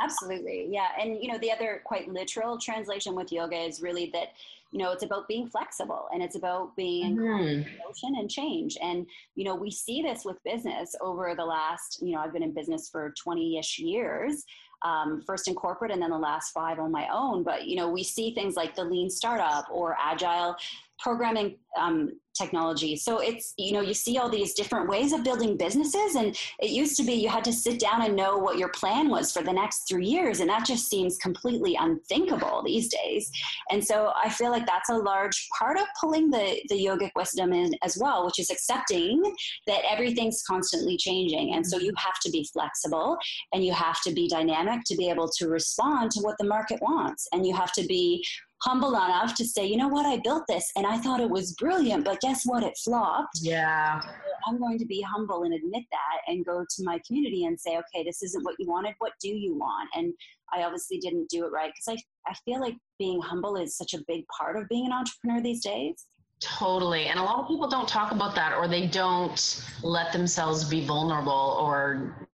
Absolutely 0.00 0.68
yeah. 0.70 0.88
And 1.00 1.20
you 1.20 1.32
know 1.32 1.38
the 1.38 1.50
other 1.50 1.82
quite 1.84 2.08
literal 2.08 2.58
translation 2.58 3.14
with 3.14 3.32
yoga 3.32 3.56
is 3.56 3.80
really 3.80 4.10
that 4.12 4.28
you 4.70 4.78
know 4.78 4.92
it's 4.92 5.02
about 5.02 5.26
being 5.26 5.48
flexible 5.48 6.08
and 6.12 6.22
it's 6.22 6.36
about 6.36 6.76
being 6.76 7.16
mm-hmm. 7.16 7.70
motion 7.84 8.14
and 8.18 8.30
change. 8.30 8.76
And 8.80 9.06
you 9.34 9.44
know 9.44 9.56
we 9.56 9.70
see 9.70 10.02
this 10.02 10.24
with 10.24 10.36
business 10.44 10.94
over 11.00 11.34
the 11.34 11.44
last 11.44 12.00
you 12.02 12.14
know 12.14 12.20
i've 12.20 12.32
been 12.32 12.42
in 12.42 12.52
business 12.52 12.88
for 12.88 13.12
20ish 13.26 13.78
years 13.78 14.44
um, 14.82 15.22
first 15.26 15.48
in 15.48 15.54
corporate 15.54 15.90
and 15.90 16.00
then 16.00 16.10
the 16.10 16.18
last 16.18 16.52
five 16.52 16.78
on 16.78 16.92
my 16.92 17.08
own. 17.12 17.42
But 17.42 17.66
you 17.66 17.76
know 17.76 17.88
we 17.88 18.02
see 18.02 18.32
things 18.34 18.54
like 18.54 18.74
the 18.74 18.84
lean 18.84 19.10
startup 19.10 19.66
or 19.70 19.96
agile 19.98 20.56
programming 20.98 21.56
um, 21.78 22.10
technology. 22.36 22.96
So 22.96 23.18
it's, 23.18 23.54
you 23.56 23.72
know, 23.72 23.80
you 23.80 23.94
see 23.94 24.18
all 24.18 24.28
these 24.28 24.54
different 24.54 24.88
ways 24.88 25.12
of 25.12 25.24
building 25.24 25.56
businesses. 25.56 26.14
And 26.16 26.36
it 26.60 26.70
used 26.70 26.96
to 26.96 27.02
be 27.02 27.14
you 27.14 27.28
had 27.28 27.44
to 27.44 27.52
sit 27.52 27.80
down 27.80 28.02
and 28.02 28.14
know 28.14 28.36
what 28.38 28.58
your 28.58 28.68
plan 28.68 29.08
was 29.08 29.32
for 29.32 29.42
the 29.42 29.52
next 29.52 29.88
three 29.88 30.06
years. 30.06 30.40
And 30.40 30.50
that 30.50 30.66
just 30.66 30.88
seems 30.88 31.16
completely 31.18 31.76
unthinkable 31.78 32.62
these 32.64 32.88
days. 32.88 33.30
And 33.70 33.84
so 33.84 34.12
I 34.14 34.28
feel 34.28 34.50
like 34.50 34.66
that's 34.66 34.90
a 34.90 34.96
large 34.96 35.48
part 35.58 35.78
of 35.78 35.86
pulling 36.00 36.30
the, 36.30 36.60
the 36.68 36.76
yogic 36.76 37.10
wisdom 37.16 37.52
in 37.52 37.72
as 37.82 37.96
well, 37.98 38.26
which 38.26 38.38
is 38.38 38.50
accepting 38.50 39.22
that 39.66 39.82
everything's 39.90 40.42
constantly 40.42 40.96
changing. 40.96 41.54
And 41.54 41.66
so 41.66 41.78
you 41.78 41.92
have 41.96 42.18
to 42.20 42.30
be 42.30 42.48
flexible 42.52 43.16
and 43.52 43.64
you 43.64 43.72
have 43.72 44.00
to 44.02 44.12
be 44.12 44.28
dynamic 44.28 44.82
to 44.86 44.96
be 44.96 45.08
able 45.08 45.28
to 45.38 45.48
respond 45.48 46.10
to 46.12 46.20
what 46.20 46.36
the 46.38 46.46
market 46.46 46.80
wants. 46.82 47.26
And 47.32 47.46
you 47.46 47.54
have 47.54 47.72
to 47.72 47.86
be 47.86 48.24
humble 48.62 48.90
enough 48.90 49.34
to 49.34 49.44
say, 49.44 49.66
you 49.66 49.76
know 49.76 49.88
what, 49.88 50.06
I 50.06 50.18
built 50.18 50.44
this 50.48 50.70
and 50.76 50.86
I 50.86 50.98
thought 50.98 51.20
it 51.20 51.28
was 51.28 51.52
brilliant, 51.54 52.04
but 52.04 52.20
guess 52.20 52.44
what? 52.44 52.62
It 52.62 52.76
flopped. 52.82 53.38
Yeah. 53.42 54.00
I'm 54.46 54.58
going 54.58 54.78
to 54.78 54.86
be 54.86 55.02
humble 55.02 55.42
and 55.42 55.54
admit 55.54 55.84
that 55.90 56.32
and 56.32 56.44
go 56.44 56.64
to 56.68 56.84
my 56.84 57.00
community 57.06 57.44
and 57.44 57.58
say, 57.58 57.78
okay, 57.78 58.04
this 58.04 58.22
isn't 58.22 58.44
what 58.44 58.54
you 58.58 58.66
wanted. 58.68 58.94
What 58.98 59.12
do 59.20 59.28
you 59.28 59.54
want? 59.54 59.88
And 59.94 60.12
I 60.52 60.62
obviously 60.62 60.98
didn't 60.98 61.28
do 61.28 61.44
it 61.44 61.52
right 61.52 61.72
because 61.74 62.00
I, 62.00 62.30
I 62.30 62.34
feel 62.44 62.60
like 62.60 62.76
being 62.98 63.20
humble 63.20 63.56
is 63.56 63.76
such 63.76 63.94
a 63.94 64.04
big 64.06 64.24
part 64.28 64.56
of 64.56 64.68
being 64.68 64.86
an 64.86 64.92
entrepreneur 64.92 65.42
these 65.42 65.62
days. 65.62 66.06
Totally. 66.40 67.06
And 67.06 67.18
a 67.18 67.22
lot 67.22 67.40
of 67.40 67.48
people 67.48 67.68
don't 67.68 67.88
talk 67.88 68.12
about 68.12 68.34
that 68.34 68.54
or 68.54 68.68
they 68.68 68.86
don't 68.86 69.64
let 69.82 70.12
themselves 70.12 70.64
be 70.64 70.84
vulnerable 70.84 71.58
or 71.60 72.28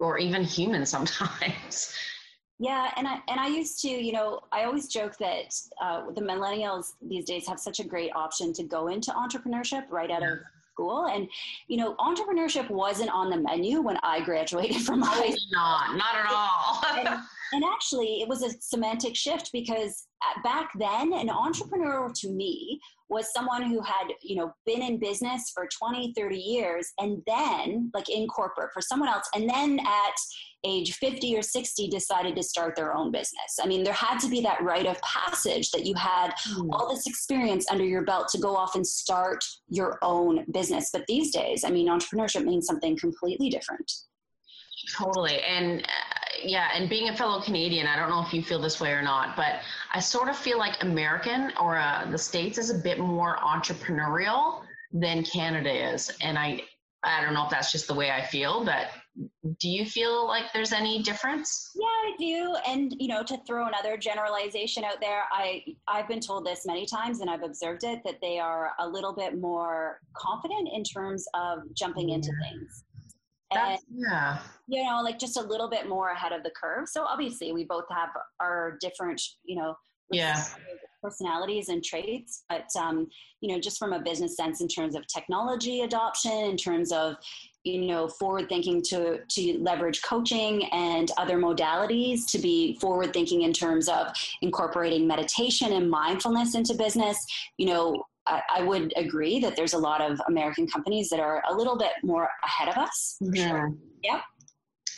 or 0.00 0.18
even 0.18 0.42
human 0.42 0.86
sometimes. 0.86 1.94
Yeah, 2.62 2.90
and 2.96 3.08
I 3.08 3.20
and 3.26 3.40
I 3.40 3.46
used 3.46 3.80
to, 3.80 3.88
you 3.88 4.12
know, 4.12 4.40
I 4.52 4.64
always 4.64 4.86
joke 4.86 5.16
that 5.16 5.58
uh, 5.82 6.10
the 6.14 6.20
millennials 6.20 6.92
these 7.00 7.24
days 7.24 7.48
have 7.48 7.58
such 7.58 7.80
a 7.80 7.84
great 7.84 8.10
option 8.14 8.52
to 8.52 8.62
go 8.62 8.88
into 8.88 9.10
entrepreneurship 9.12 9.84
right 9.88 10.10
out 10.10 10.22
of 10.22 10.40
school, 10.74 11.06
and 11.06 11.26
you 11.68 11.78
know, 11.78 11.94
entrepreneurship 11.94 12.68
wasn't 12.68 13.08
on 13.08 13.30
the 13.30 13.38
menu 13.38 13.80
when 13.80 13.96
I 14.02 14.20
graduated 14.20 14.76
from 14.86 15.00
high 15.00 15.30
school. 15.30 15.48
Not, 15.52 15.96
not 15.96 16.14
at 16.14 16.26
all. 16.30 16.82
and, 16.98 17.08
and 17.54 17.64
actually, 17.64 18.20
it 18.20 18.28
was 18.28 18.42
a 18.42 18.50
semantic 18.60 19.16
shift 19.16 19.52
because 19.54 20.06
back 20.44 20.68
then, 20.78 21.14
an 21.14 21.30
entrepreneur 21.30 22.12
to 22.16 22.28
me 22.28 22.78
was 23.10 23.32
someone 23.32 23.62
who 23.62 23.82
had 23.82 24.06
you 24.22 24.36
know 24.36 24.52
been 24.64 24.82
in 24.82 24.98
business 24.98 25.50
for 25.54 25.68
20 25.78 26.14
30 26.16 26.36
years 26.36 26.92
and 26.98 27.20
then 27.26 27.90
like 27.92 28.08
in 28.08 28.26
corporate 28.28 28.70
for 28.72 28.80
someone 28.80 29.08
else 29.08 29.28
and 29.34 29.48
then 29.48 29.78
at 29.80 30.14
age 30.64 30.94
50 30.96 31.36
or 31.36 31.42
60 31.42 31.88
decided 31.88 32.36
to 32.36 32.42
start 32.42 32.76
their 32.76 32.94
own 32.94 33.10
business. 33.10 33.58
I 33.62 33.66
mean 33.66 33.82
there 33.82 33.94
had 33.94 34.18
to 34.20 34.28
be 34.28 34.40
that 34.42 34.62
rite 34.62 34.86
of 34.86 35.00
passage 35.00 35.70
that 35.70 35.86
you 35.86 35.94
had 35.94 36.32
mm. 36.48 36.68
all 36.72 36.88
this 36.88 37.06
experience 37.06 37.66
under 37.70 37.84
your 37.84 38.02
belt 38.02 38.28
to 38.28 38.38
go 38.38 38.54
off 38.54 38.74
and 38.74 38.86
start 38.86 39.42
your 39.68 39.98
own 40.02 40.44
business. 40.52 40.90
But 40.92 41.06
these 41.06 41.32
days 41.32 41.64
i 41.64 41.70
mean 41.70 41.88
entrepreneurship 41.88 42.44
means 42.44 42.66
something 42.66 42.96
completely 42.96 43.50
different 43.50 43.90
totally 44.96 45.40
and 45.42 45.82
uh, 45.82 46.20
yeah, 46.42 46.68
and 46.74 46.88
being 46.88 47.08
a 47.08 47.16
fellow 47.16 47.40
Canadian, 47.40 47.86
I 47.86 47.96
don't 47.96 48.08
know 48.08 48.22
if 48.22 48.32
you 48.32 48.42
feel 48.42 48.60
this 48.60 48.80
way 48.80 48.92
or 48.92 49.02
not, 49.02 49.36
but 49.36 49.60
I 49.92 50.00
sort 50.00 50.28
of 50.28 50.36
feel 50.36 50.58
like 50.58 50.82
American 50.82 51.52
or 51.60 51.76
uh, 51.76 52.06
the 52.10 52.18
States 52.18 52.58
is 52.58 52.70
a 52.70 52.78
bit 52.78 52.98
more 52.98 53.36
entrepreneurial 53.38 54.62
than 54.92 55.22
Canada 55.24 55.92
is. 55.92 56.10
And 56.20 56.38
I, 56.38 56.62
I 57.02 57.22
don't 57.22 57.34
know 57.34 57.44
if 57.44 57.50
that's 57.50 57.72
just 57.72 57.86
the 57.86 57.94
way 57.94 58.10
I 58.10 58.22
feel, 58.22 58.64
but 58.64 58.88
do 59.58 59.68
you 59.68 59.84
feel 59.84 60.26
like 60.26 60.52
there's 60.52 60.72
any 60.72 61.02
difference? 61.02 61.70
Yeah, 61.74 61.86
I 61.86 62.14
do. 62.18 62.56
And 62.66 62.94
you 62.98 63.08
know, 63.08 63.22
to 63.22 63.38
throw 63.46 63.66
another 63.66 63.96
generalization 63.96 64.84
out 64.84 65.00
there, 65.00 65.22
I 65.32 65.64
I've 65.88 66.08
been 66.08 66.20
told 66.20 66.46
this 66.46 66.64
many 66.66 66.86
times 66.86 67.20
and 67.20 67.28
I've 67.28 67.42
observed 67.42 67.84
it 67.84 68.00
that 68.04 68.20
they 68.20 68.38
are 68.38 68.70
a 68.78 68.88
little 68.88 69.14
bit 69.14 69.38
more 69.38 70.00
confident 70.14 70.68
in 70.72 70.84
terms 70.84 71.26
of 71.34 71.60
jumping 71.74 72.10
into 72.10 72.30
things 72.42 72.84
and 73.52 73.78
yeah. 73.94 74.38
you 74.68 74.84
know 74.84 75.00
like 75.02 75.18
just 75.18 75.36
a 75.36 75.42
little 75.42 75.68
bit 75.68 75.88
more 75.88 76.10
ahead 76.10 76.32
of 76.32 76.42
the 76.42 76.50
curve. 76.60 76.88
So 76.88 77.04
obviously 77.04 77.52
we 77.52 77.64
both 77.64 77.84
have 77.90 78.10
our 78.40 78.78
different 78.80 79.20
you 79.44 79.56
know 79.56 79.76
yeah. 80.10 80.42
personalities 81.02 81.68
and 81.68 81.84
traits 81.84 82.44
but 82.48 82.66
um, 82.78 83.08
you 83.40 83.52
know 83.52 83.60
just 83.60 83.78
from 83.78 83.92
a 83.92 84.00
business 84.00 84.36
sense 84.36 84.60
in 84.60 84.68
terms 84.68 84.94
of 84.94 85.06
technology 85.06 85.82
adoption 85.82 86.32
in 86.32 86.56
terms 86.56 86.92
of 86.92 87.16
you 87.64 87.86
know 87.86 88.08
forward 88.08 88.48
thinking 88.48 88.82
to 88.82 89.20
to 89.28 89.58
leverage 89.60 90.02
coaching 90.02 90.64
and 90.72 91.10
other 91.16 91.38
modalities 91.38 92.26
to 92.26 92.38
be 92.38 92.78
forward 92.80 93.12
thinking 93.12 93.42
in 93.42 93.52
terms 93.52 93.88
of 93.88 94.08
incorporating 94.42 95.06
meditation 95.06 95.72
and 95.72 95.90
mindfulness 95.90 96.54
into 96.54 96.74
business 96.74 97.24
you 97.58 97.66
know 97.66 98.02
I, 98.30 98.42
I, 98.58 98.62
would 98.62 98.92
agree 98.96 99.40
that 99.40 99.56
there's 99.56 99.74
a 99.74 99.78
lot 99.78 100.00
of 100.00 100.20
American 100.28 100.66
companies 100.66 101.08
that 101.10 101.20
are 101.20 101.42
a 101.48 101.54
little 101.54 101.76
bit 101.76 101.92
more 102.02 102.28
ahead 102.44 102.68
of 102.68 102.76
us. 102.76 103.16
Yeah. 103.20 103.68
Yep. 104.02 104.20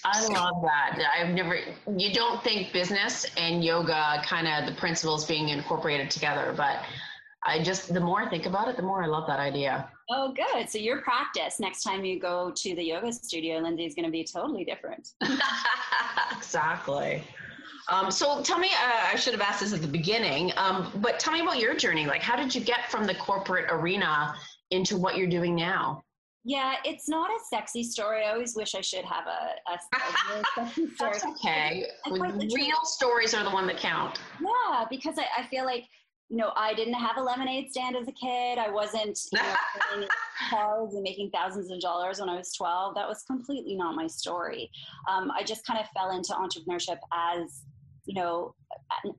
I 0.05 0.27
love 0.27 0.63
that. 0.63 0.99
I've 1.17 1.33
never, 1.33 1.59
you 1.97 2.13
don't 2.13 2.43
think 2.43 2.73
business 2.73 3.27
and 3.37 3.65
yoga 3.65 4.23
kind 4.25 4.49
of 4.49 4.73
the 4.73 4.79
principles 4.79 5.25
being 5.25 5.49
incorporated 5.49 6.11
together, 6.11 6.53
but 6.57 6.81
I 7.45 7.63
just, 7.63 7.93
the 7.93 8.01
more 8.01 8.23
I 8.23 8.29
think 8.29 8.47
about 8.47 8.69
it, 8.69 8.77
the 8.77 8.83
more 8.83 9.03
I 9.03 9.07
love 9.07 9.27
that 9.29 9.39
idea. 9.39 9.89
Oh, 10.11 10.33
good. 10.33 10.69
So 10.69 10.79
your 10.79 11.01
practice 11.03 11.61
next 11.61 11.83
time 11.83 12.05
you 12.05 12.21
go 12.21 12.53
to 12.55 12.75
the 12.75 12.83
yoga 12.83 13.13
studio, 13.13 13.59
Lindsay, 13.59 13.87
is 13.87 13.95
going 13.95 14.05
to 14.05 14.11
be 14.11 14.25
totally 14.25 14.65
different. 14.65 15.11
exactly. 16.37 17.23
Um, 17.89 18.11
so 18.11 18.43
tell 18.43 18.59
me, 18.59 18.69
uh, 18.69 19.11
I 19.13 19.17
should 19.17 19.33
have 19.33 19.43
asked 19.43 19.61
this 19.61 19.73
at 19.73 19.83
the 19.83 19.89
beginning, 19.89 20.53
um, 20.57 20.93
but 20.97 21.19
tell 21.19 21.33
me 21.33 21.41
about 21.41 21.59
your 21.59 21.75
journey. 21.75 22.07
Like, 22.07 22.23
how 22.23 22.37
did 22.37 22.55
you 22.55 22.61
get 22.61 22.91
from 22.91 23.07
the 23.07 23.15
corporate 23.15 23.67
arena 23.71 24.35
into 24.71 24.97
what 24.97 25.17
you're 25.17 25.29
doing 25.29 25.55
now? 25.55 26.03
Yeah, 26.45 26.75
it's 26.85 27.09
not 27.09 27.31
a 27.31 27.39
sexy 27.49 27.85
story. 27.85 28.25
I 28.25 28.33
always 28.33 28.57
wish 28.57 28.75
I 28.75 28.81
should 28.81 29.05
have 29.05 29.27
a, 29.27 29.71
a, 29.71 29.79
a 30.37 30.43
sexy 30.57 30.95
story. 30.95 31.13
That's 31.13 31.25
okay. 31.25 31.87
Real 32.11 32.85
stories 32.85 33.33
are 33.33 33.45
the 33.45 33.51
one 33.51 33.67
that 33.69 33.77
count. 33.77 34.21
Yeah, 34.41 34.85
because 34.91 35.19
I, 35.19 35.27
I, 35.39 35.47
feel 35.47 35.65
like, 35.65 35.85
you 36.33 36.39
know, 36.39 36.51
I 36.57 36.73
didn't 36.73 36.95
have 36.95 37.19
a 37.19 37.23
lemonade 37.23 37.71
stand 37.71 37.95
as 37.95 38.09
a 38.09 38.13
kid. 38.13 38.59
I 38.59 38.71
wasn't 38.71 39.21
you 39.35 39.39
know, 40.01 40.07
cars 40.51 40.95
and 40.95 41.03
making 41.03 41.29
thousands 41.29 41.71
of 41.71 41.79
dollars 41.79 42.21
when 42.21 42.31
I 42.31 42.39
was 42.39 42.55
12. 42.55 42.95
That 42.95 43.07
was 43.07 43.23
completely 43.25 43.77
not 43.77 43.95
my 43.95 44.07
story. 44.07 44.71
Um, 45.11 45.31
I 45.31 45.43
just 45.45 45.67
kind 45.67 45.79
of 45.79 45.87
fell 45.91 46.17
into 46.17 46.33
entrepreneurship 46.33 46.97
as 47.13 47.65
you 48.07 48.15
know 48.15 48.55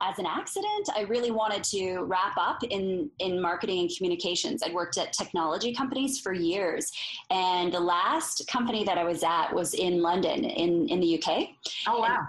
as 0.00 0.18
an 0.18 0.26
accident 0.26 0.88
i 0.96 1.02
really 1.02 1.30
wanted 1.30 1.62
to 1.62 2.00
wrap 2.02 2.36
up 2.36 2.62
in 2.70 3.10
in 3.18 3.40
marketing 3.40 3.80
and 3.80 3.90
communications. 3.96 4.62
I'd 4.62 4.72
worked 4.72 4.98
at 4.98 5.12
technology 5.12 5.74
companies 5.74 6.20
for 6.20 6.32
years 6.32 6.90
and 7.30 7.72
the 7.72 7.80
last 7.80 8.46
company 8.48 8.84
that 8.84 8.98
i 8.98 9.04
was 9.04 9.22
at 9.22 9.52
was 9.52 9.74
in 9.74 10.00
london 10.00 10.44
in 10.44 10.88
in 10.88 11.00
the 11.00 11.18
uk 11.18 11.48
oh 11.88 12.00
wow. 12.00 12.26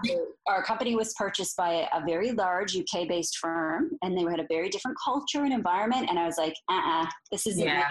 Our 0.48 0.62
company 0.62 0.94
was 0.94 1.12
purchased 1.14 1.56
by 1.56 1.88
a 1.92 2.04
very 2.04 2.30
large 2.30 2.76
uk 2.76 3.08
based 3.08 3.38
firm 3.38 3.90
and 4.02 4.16
they 4.16 4.22
had 4.22 4.38
a 4.38 4.46
very 4.48 4.68
different 4.68 4.96
culture 5.02 5.44
and 5.44 5.52
environment 5.52 6.08
and 6.08 6.18
i 6.18 6.26
was 6.26 6.38
like 6.38 6.54
uh-uh 6.68 7.06
this 7.32 7.46
isn't 7.46 7.64
yeah. 7.64 7.90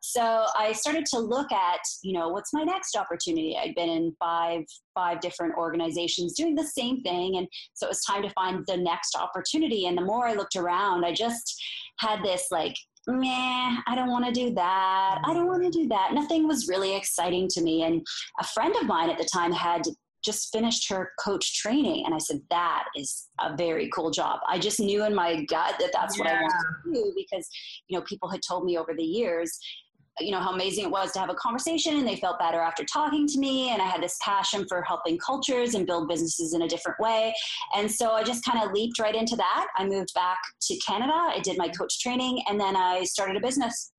so 0.00 0.46
i 0.56 0.72
started 0.72 1.06
to 1.06 1.18
look 1.18 1.52
at 1.52 1.80
you 2.02 2.12
know 2.12 2.28
what's 2.28 2.52
my 2.52 2.62
next 2.62 2.96
opportunity? 2.96 3.56
I'd 3.60 3.74
been 3.74 3.88
in 3.88 4.14
five 4.18 4.64
five 4.94 5.20
different 5.20 5.54
organizations 5.56 6.34
doing 6.34 6.54
the 6.54 6.64
same 6.64 7.02
thing 7.02 7.36
and 7.36 7.46
so 7.74 7.86
it 7.86 7.90
was 7.90 8.02
time 8.02 8.22
to 8.22 8.30
find 8.40 8.64
the 8.66 8.76
next 8.76 9.16
opportunity. 9.16 9.86
And 9.86 9.96
the 9.96 10.02
more 10.02 10.26
I 10.26 10.34
looked 10.34 10.56
around, 10.56 11.04
I 11.04 11.12
just 11.12 11.62
had 11.98 12.22
this 12.22 12.46
like, 12.50 12.74
meh, 13.06 13.76
I 13.86 13.94
don't 13.94 14.10
want 14.10 14.26
to 14.26 14.32
do 14.32 14.54
that. 14.54 15.18
I 15.24 15.34
don't 15.34 15.46
want 15.46 15.62
to 15.64 15.70
do 15.70 15.88
that. 15.88 16.12
Nothing 16.12 16.46
was 16.46 16.68
really 16.68 16.96
exciting 16.96 17.48
to 17.48 17.62
me. 17.62 17.82
And 17.82 18.04
a 18.40 18.44
friend 18.44 18.74
of 18.80 18.86
mine 18.86 19.10
at 19.10 19.18
the 19.18 19.28
time 19.32 19.52
had 19.52 19.82
just 20.22 20.52
finished 20.52 20.90
her 20.90 21.12
coach 21.18 21.58
training 21.58 22.04
and 22.04 22.14
i 22.14 22.18
said 22.18 22.38
that 22.50 22.84
is 22.94 23.28
a 23.40 23.56
very 23.56 23.88
cool 23.94 24.10
job 24.10 24.38
i 24.46 24.58
just 24.58 24.78
knew 24.78 25.02
in 25.06 25.14
my 25.14 25.42
gut 25.46 25.74
that 25.78 25.90
that's 25.94 26.18
yeah. 26.18 26.24
what 26.24 26.30
i 26.30 26.34
wanted 26.34 26.84
to 26.84 26.92
do 26.92 27.12
because 27.16 27.48
you 27.88 27.96
know 27.96 28.04
people 28.04 28.28
had 28.28 28.40
told 28.46 28.66
me 28.66 28.76
over 28.76 28.92
the 28.94 29.02
years 29.02 29.58
you 30.20 30.30
know 30.30 30.40
how 30.40 30.52
amazing 30.52 30.84
it 30.84 30.90
was 30.90 31.12
to 31.12 31.18
have 31.18 31.30
a 31.30 31.34
conversation 31.34 31.96
and 31.96 32.06
they 32.06 32.16
felt 32.16 32.38
better 32.38 32.60
after 32.60 32.84
talking 32.84 33.26
to 33.26 33.38
me 33.38 33.70
and 33.70 33.80
i 33.82 33.86
had 33.86 34.02
this 34.02 34.18
passion 34.22 34.64
for 34.68 34.82
helping 34.82 35.18
cultures 35.18 35.74
and 35.74 35.86
build 35.86 36.08
businesses 36.08 36.54
in 36.54 36.62
a 36.62 36.68
different 36.68 36.98
way. 37.00 37.34
And 37.76 37.90
so 37.90 38.12
i 38.12 38.22
just 38.22 38.44
kind 38.44 38.62
of 38.64 38.72
leaped 38.72 38.98
right 38.98 39.14
into 39.14 39.36
that. 39.36 39.66
I 39.76 39.86
moved 39.86 40.12
back 40.14 40.38
to 40.62 40.76
canada 40.86 41.12
i 41.14 41.40
did 41.42 41.56
my 41.58 41.68
coach 41.68 42.00
training 42.00 42.42
and 42.48 42.60
then 42.60 42.76
i 42.76 43.04
started 43.04 43.36
a 43.36 43.40
business. 43.40 43.92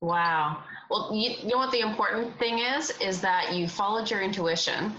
Wow. 0.00 0.62
Well 0.90 1.10
you, 1.14 1.30
you 1.42 1.48
know 1.48 1.58
what 1.58 1.70
the 1.70 1.80
important 1.80 2.38
thing 2.38 2.58
is? 2.58 2.90
Is 3.00 3.20
that 3.20 3.54
you 3.54 3.68
followed 3.68 4.10
your 4.10 4.20
intuition 4.20 4.92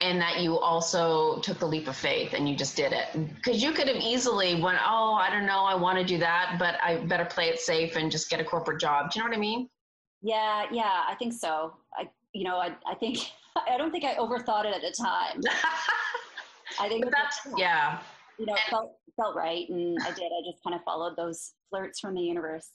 and 0.00 0.20
that 0.20 0.40
you 0.40 0.56
also 0.58 1.40
took 1.40 1.58
the 1.58 1.66
leap 1.66 1.88
of 1.88 1.96
faith 1.96 2.32
and 2.32 2.48
you 2.48 2.54
just 2.54 2.76
did 2.76 2.92
it. 2.92 3.08
Because 3.34 3.62
you 3.62 3.72
could 3.72 3.88
have 3.88 3.96
easily 3.96 4.60
went 4.60 4.78
oh 4.84 5.14
i 5.14 5.28
don't 5.30 5.46
know 5.46 5.64
i 5.64 5.74
want 5.74 5.98
to 5.98 6.04
do 6.04 6.18
that 6.18 6.56
but 6.58 6.76
i 6.82 6.98
better 7.06 7.24
play 7.24 7.48
it 7.48 7.58
safe 7.58 7.96
and 7.96 8.10
just 8.10 8.30
get 8.30 8.40
a 8.40 8.44
corporate 8.44 8.80
job. 8.80 9.10
Do 9.10 9.18
you 9.18 9.24
know 9.24 9.30
what 9.30 9.36
i 9.36 9.40
mean? 9.40 9.68
Yeah 10.22 10.64
yeah 10.72 11.02
i 11.08 11.14
think 11.18 11.32
so. 11.32 11.74
I 11.96 12.08
you 12.32 12.44
know 12.44 12.56
i, 12.56 12.74
I 12.86 12.94
think 12.94 13.18
i 13.68 13.76
don't 13.76 13.90
think 13.90 14.04
i 14.04 14.14
overthought 14.14 14.64
it 14.66 14.74
at 14.74 14.82
the 14.82 14.94
time. 14.96 15.40
I 16.80 16.88
think 16.88 17.06
that's 17.10 17.40
yeah. 17.56 17.98
you 18.38 18.46
know 18.46 18.54
felt 18.68 18.92
felt 19.16 19.34
right 19.34 19.68
and 19.68 19.98
i 20.04 20.10
did. 20.10 20.26
I 20.26 20.50
just 20.50 20.62
kind 20.62 20.76
of 20.76 20.82
followed 20.84 21.16
those 21.16 21.54
flirts 21.70 21.98
from 21.98 22.14
the 22.14 22.20
universe. 22.20 22.70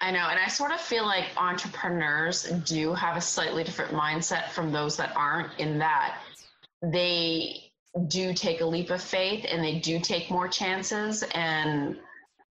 I 0.00 0.12
know. 0.12 0.28
And 0.28 0.38
I 0.38 0.46
sort 0.46 0.70
of 0.70 0.80
feel 0.80 1.04
like 1.04 1.24
entrepreneurs 1.36 2.44
do 2.64 2.94
have 2.94 3.16
a 3.16 3.20
slightly 3.20 3.64
different 3.64 3.90
mindset 3.90 4.50
from 4.50 4.70
those 4.70 4.96
that 4.98 5.12
aren't, 5.16 5.50
in 5.58 5.78
that 5.80 6.16
they 6.92 7.70
do 8.08 8.34
take 8.34 8.60
a 8.60 8.64
leap 8.64 8.90
of 8.90 9.02
faith 9.02 9.46
and 9.48 9.62
they 9.62 9.78
do 9.78 10.00
take 10.00 10.30
more 10.30 10.48
chances. 10.48 11.22
And 11.34 11.98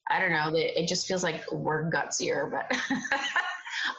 i 0.07 0.19
don't 0.19 0.31
know 0.31 0.51
it 0.53 0.88
just 0.88 1.07
feels 1.07 1.23
like 1.23 1.43
we're 1.51 1.89
gutsier 1.89 2.51
but 2.51 2.67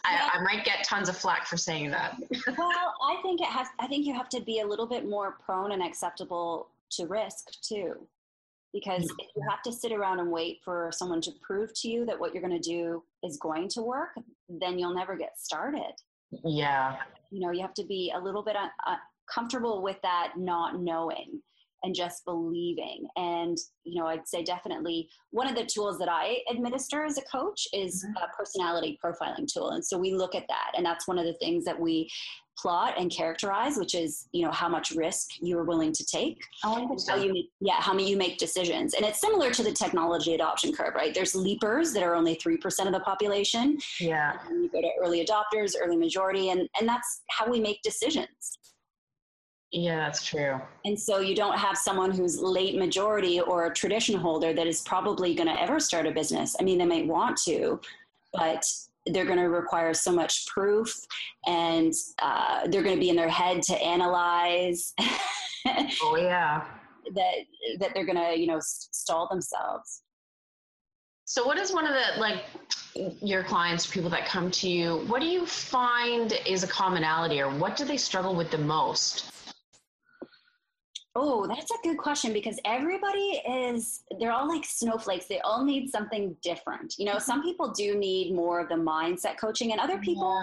I, 0.05 0.31
I, 0.35 0.41
might 0.41 0.65
get 0.65 0.85
tons 0.85 1.09
of 1.09 1.17
flack 1.17 1.49
for 1.49 1.57
saying 1.57 1.91
that. 1.91 2.17
Well 2.57 2.95
i 3.03 3.19
think 3.23 3.41
it 3.41 3.49
has 3.49 3.67
i 3.81 3.89
think 3.89 4.07
you 4.07 4.15
have 4.15 4.29
to 4.29 4.41
be 4.41 4.61
a 4.61 4.65
little 4.65 4.87
bit 4.87 5.09
more 5.09 5.37
prone 5.45 5.73
and 5.73 5.83
acceptable 5.83 6.69
to 6.93 7.07
risk 7.07 7.61
too. 7.63 7.95
Because 8.73 9.05
if 9.05 9.29
you 9.35 9.43
have 9.49 9.63
to 9.63 9.73
sit 9.73 9.93
around 9.93 10.21
and 10.21 10.31
wait 10.31 10.59
for 10.63 10.91
someone 10.93 11.21
to 11.23 11.33
prove 11.41 11.73
to 11.81 11.89
you 11.89 12.05
that 12.05 12.19
what 12.19 12.35
you're 12.35 12.47
going 12.47 12.61
to 12.61 12.71
do 12.71 13.03
is 13.23 13.39
going 13.39 13.69
to 13.71 13.83
work, 13.83 14.11
then 14.49 14.79
you'll 14.79 14.95
never 14.95 15.17
get 15.17 15.39
started. 15.39 15.93
Yeah. 16.45 16.97
You 17.31 17.41
know, 17.41 17.53
you 17.53 17.63
have 17.63 17.75
to 17.75 17.85
be 17.85 18.13
a 18.15 18.21
little 18.21 18.43
bit 18.43 18.55
uh, 18.57 18.69
uh 18.87 18.97
comfortable 19.33 19.83
with 19.83 19.97
that 20.03 20.33
not 20.37 20.81
knowing 20.81 21.41
and 21.83 21.95
just 21.95 22.25
believing. 22.25 23.07
And, 23.17 23.57
you 23.85 24.01
know, 24.01 24.09
I'd 24.09 24.27
say 24.27 24.43
definitely 24.43 25.09
one 25.31 25.47
of 25.47 25.55
the 25.55 25.65
tools 25.65 25.99
that 25.99 26.09
I 26.11 26.39
administer 26.51 27.05
as 27.05 27.19
a 27.19 27.23
coach 27.23 27.69
is 27.73 28.05
mm-hmm. 28.05 28.17
a 28.17 28.29
personality 28.37 28.99
profiling 29.03 29.47
tool. 29.47 29.71
And 29.71 29.85
so 29.85 29.99
we 29.99 30.13
look 30.13 30.35
at 30.35 30.49
that. 30.49 30.73
And 30.77 30.85
that's 30.85 31.07
one 31.07 31.19
of 31.19 31.27
the 31.27 31.35
things 31.35 31.65
that 31.65 31.79
we 31.79 32.11
plot 32.59 32.95
and 32.99 33.11
characterize, 33.11 33.77
which 33.77 33.95
is, 33.95 34.29
you 34.33 34.45
know, 34.45 34.51
how 34.51 34.69
much 34.69 34.91
risk 34.93 35.29
you're 35.41 35.65
willing 35.65 35.93
to 35.93 36.05
take. 36.05 36.43
Oh, 36.65 36.97
how 37.07 37.17
you 37.17 37.33
make, 37.33 37.51
yeah, 37.61 37.81
how 37.81 37.93
many 37.93 38.09
you 38.09 38.17
make 38.17 38.39
decisions. 38.39 38.95
And 38.95 39.05
it's 39.05 39.21
similar 39.21 39.51
to 39.53 39.63
the 39.63 39.73
technology 39.73 40.35
adoption 40.35 40.73
curve, 40.73 40.95
right? 40.95 41.15
There's 41.15 41.35
leapers 41.35 41.93
that 41.93 42.03
are 42.03 42.15
only 42.15 42.35
3% 42.37 42.87
of 42.87 42.93
the 42.93 43.01
population. 43.01 43.79
Yeah. 44.01 44.39
And 44.49 44.65
you 44.65 44.71
go 44.71 44.81
to 44.81 44.89
early 45.01 45.25
adopters, 45.25 45.75
early 45.81 45.97
majority, 45.97 46.49
and, 46.49 46.67
and 46.81 46.89
that's 46.89 47.23
how 47.29 47.49
we 47.49 47.61
make 47.61 47.83
decisions. 47.83 48.59
Yeah, 49.77 49.97
that's 49.97 50.25
true. 50.25 50.59
And 50.87 50.99
so 50.99 51.21
you 51.21 51.35
don't 51.35 51.59
have 51.59 51.77
someone 51.77 52.11
who's 52.11 52.41
late 52.41 52.79
majority 52.79 53.41
or 53.41 53.67
a 53.67 53.75
tradition 53.75 54.19
holder 54.19 54.55
that 54.55 54.67
is 54.67 54.81
probably 54.81 55.35
going 55.35 55.49
to 55.49 55.61
ever 55.61 55.81
start 55.81 56.07
a 56.07 56.13
business. 56.13 56.57
I 56.59 56.63
mean, 56.63 56.79
they 56.79 56.87
might 56.87 57.07
want 57.07 57.37
to, 57.45 57.79
but 58.33 58.65
they're 59.05 59.27
going 59.27 59.37
to 59.39 59.51
require 59.51 59.93
so 59.93 60.13
much 60.13 60.47
proof 60.47 60.99
and 61.47 61.93
uh, 62.23 62.67
they're 62.69 62.83
going 62.83 62.95
to 62.95 63.01
be 63.01 63.11
in 63.11 63.17
their 63.17 63.29
head 63.29 63.63
to 63.65 63.75
analyze. 63.75 64.95
oh, 65.69 66.17
yeah. 66.17 66.65
that, 67.13 67.35
that 67.79 67.91
they're 67.93 68.07
going 68.07 68.17
to, 68.17 68.35
you 68.35 68.47
know, 68.47 68.61
stall 68.63 69.29
themselves. 69.29 70.01
So, 71.27 71.45
what 71.45 71.59
is 71.59 71.75
one 71.75 71.87
of 71.87 71.93
the 71.93 72.21
like 72.21 72.45
your 73.21 73.43
clients, 73.43 73.85
people 73.85 74.09
that 74.11 74.27
come 74.27 74.49
to 74.53 74.71
you? 74.71 75.05
What 75.09 75.21
do 75.21 75.27
you 75.27 75.45
find 75.45 76.33
is 76.47 76.63
a 76.63 76.69
commonality, 76.69 77.41
or 77.41 77.51
what 77.51 77.77
do 77.77 77.85
they 77.85 77.97
struggle 77.97 78.37
with 78.37 78.53
the 78.53 78.59
most? 78.59 79.33
Oh, 81.19 81.47
that's 81.47 81.71
a 81.71 81.77
good 81.83 81.97
question 81.97 82.35
because 82.35 82.61
everybody 82.67 83.41
is, 83.49 84.03
they're 84.21 84.33
all 84.33 84.47
like 84.47 84.67
snowflakes. 84.67 85.25
They 85.25 85.41
all 85.41 85.65
need 85.65 85.89
something 85.89 86.37
different. 86.43 86.95
You 86.99 87.07
know, 87.07 87.19
some 87.19 87.43
people 87.43 87.73
do 87.73 87.97
need 87.97 88.35
more 88.35 88.61
of 88.61 88.69
the 88.69 88.75
mindset 88.75 89.39
coaching, 89.41 89.73
and 89.73 89.81
other 89.81 89.97
people, 89.97 90.39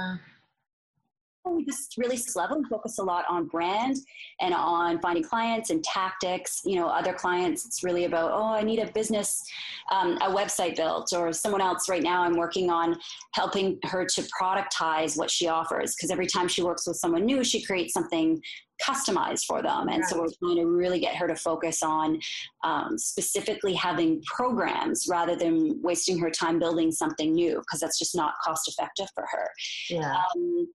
yeah. 1.46 1.52
we 1.52 1.64
just 1.64 1.96
really 1.96 2.20
level 2.36 2.58
and 2.58 2.68
focus 2.68 2.98
a 2.98 3.04
lot 3.04 3.24
on 3.30 3.46
brand 3.46 3.98
and 4.42 4.52
on 4.56 5.00
finding 5.00 5.24
clients 5.24 5.70
and 5.70 5.84
tactics. 5.84 6.64
You 6.66 6.78
know, 6.78 6.88
other 6.88 7.14
clients, 7.14 7.68
it's 7.68 7.84
really 7.84 8.06
about, 8.06 8.32
oh, 8.32 8.56
I 8.56 8.64
need 8.64 8.80
a 8.80 8.92
business, 8.94 9.44
um, 9.92 10.18
a 10.24 10.36
website 10.36 10.76
built, 10.76 11.14
or 11.16 11.32
someone 11.34 11.62
else 11.62 11.88
right 11.88 12.02
now, 12.02 12.24
I'm 12.24 12.36
working 12.36 12.72
on 12.72 12.98
helping 13.34 13.78
her 13.84 14.06
to 14.06 14.24
productize 14.42 15.20
what 15.20 15.30
she 15.30 15.48
offers 15.48 15.96
because 15.96 16.10
every 16.10 16.26
time 16.26 16.48
she 16.48 16.64
works 16.64 16.88
with 16.88 16.98
someone 16.98 17.26
new, 17.26 17.44
she 17.44 17.62
creates 17.62 17.94
something 17.94 18.42
customized 18.88 19.46
for 19.46 19.62
them. 19.62 19.88
And 19.89 20.02
right. 20.02 20.10
so 20.10 20.19
we're 20.19 20.28
trying 20.39 20.58
to 20.58 20.65
really 20.65 21.00
get 21.00 21.15
her 21.15 21.28
to 21.28 21.36
focus 21.36 21.84
on 21.84 22.19
um, 22.63 22.98
specifically 22.98 23.74
having 23.74 24.22
programs 24.24 25.08
rather 25.10 25.36
than 25.36 25.82
wasting 25.82 26.17
her 26.19 26.30
time 26.30 26.60
building 26.60 26.91
something 26.91 27.34
new 27.34 27.60
because 27.60 27.80
that's 27.80 28.00
just 28.00 28.15
not 28.15 28.34
cost 28.43 28.67
effective 28.67 29.08
for 29.13 29.26
her. 29.32 29.50
Yeah. 29.89 30.22
Um, 30.36 30.67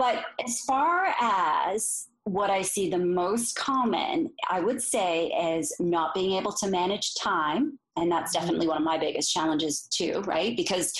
but 0.00 0.24
as 0.42 0.60
far 0.60 1.14
as 1.20 2.08
what 2.24 2.48
I 2.48 2.62
see 2.62 2.88
the 2.88 2.96
most 2.96 3.54
common, 3.54 4.30
I 4.48 4.58
would 4.60 4.80
say, 4.80 5.26
is 5.26 5.76
not 5.78 6.14
being 6.14 6.38
able 6.38 6.52
to 6.52 6.68
manage 6.68 7.14
time. 7.16 7.78
And 7.98 8.10
that's 8.10 8.34
mm-hmm. 8.34 8.46
definitely 8.46 8.68
one 8.68 8.78
of 8.78 8.82
my 8.82 8.96
biggest 8.96 9.30
challenges, 9.30 9.82
too, 9.90 10.22
right? 10.26 10.56
Because 10.56 10.94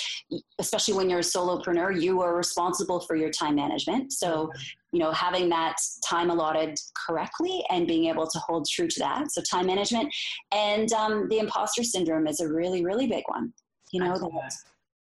especially 0.59 0.93
when 0.93 1.09
you're 1.09 1.19
a 1.19 1.23
solopreneur, 1.23 1.99
you 1.99 2.21
are 2.21 2.35
responsible 2.37 2.99
for 2.99 3.15
your 3.15 3.31
time 3.31 3.55
management. 3.55 4.13
So 4.13 4.51
you 4.91 4.99
know 4.99 5.11
having 5.11 5.49
that 5.49 5.77
time 6.07 6.29
allotted 6.29 6.77
correctly 7.07 7.63
and 7.71 7.87
being 7.87 8.05
able 8.05 8.27
to 8.27 8.39
hold 8.39 8.67
true 8.69 8.89
to 8.89 8.99
that 8.99 9.31
so 9.31 9.41
time 9.41 9.67
management 9.67 10.13
and 10.51 10.91
um, 10.91 11.29
the 11.29 11.39
imposter 11.39 11.81
syndrome 11.81 12.27
is 12.27 12.41
a 12.41 12.47
really 12.49 12.83
really 12.83 13.07
big 13.07 13.23
one 13.27 13.53
you 13.93 14.01
know 14.01 14.19
that 14.19 14.53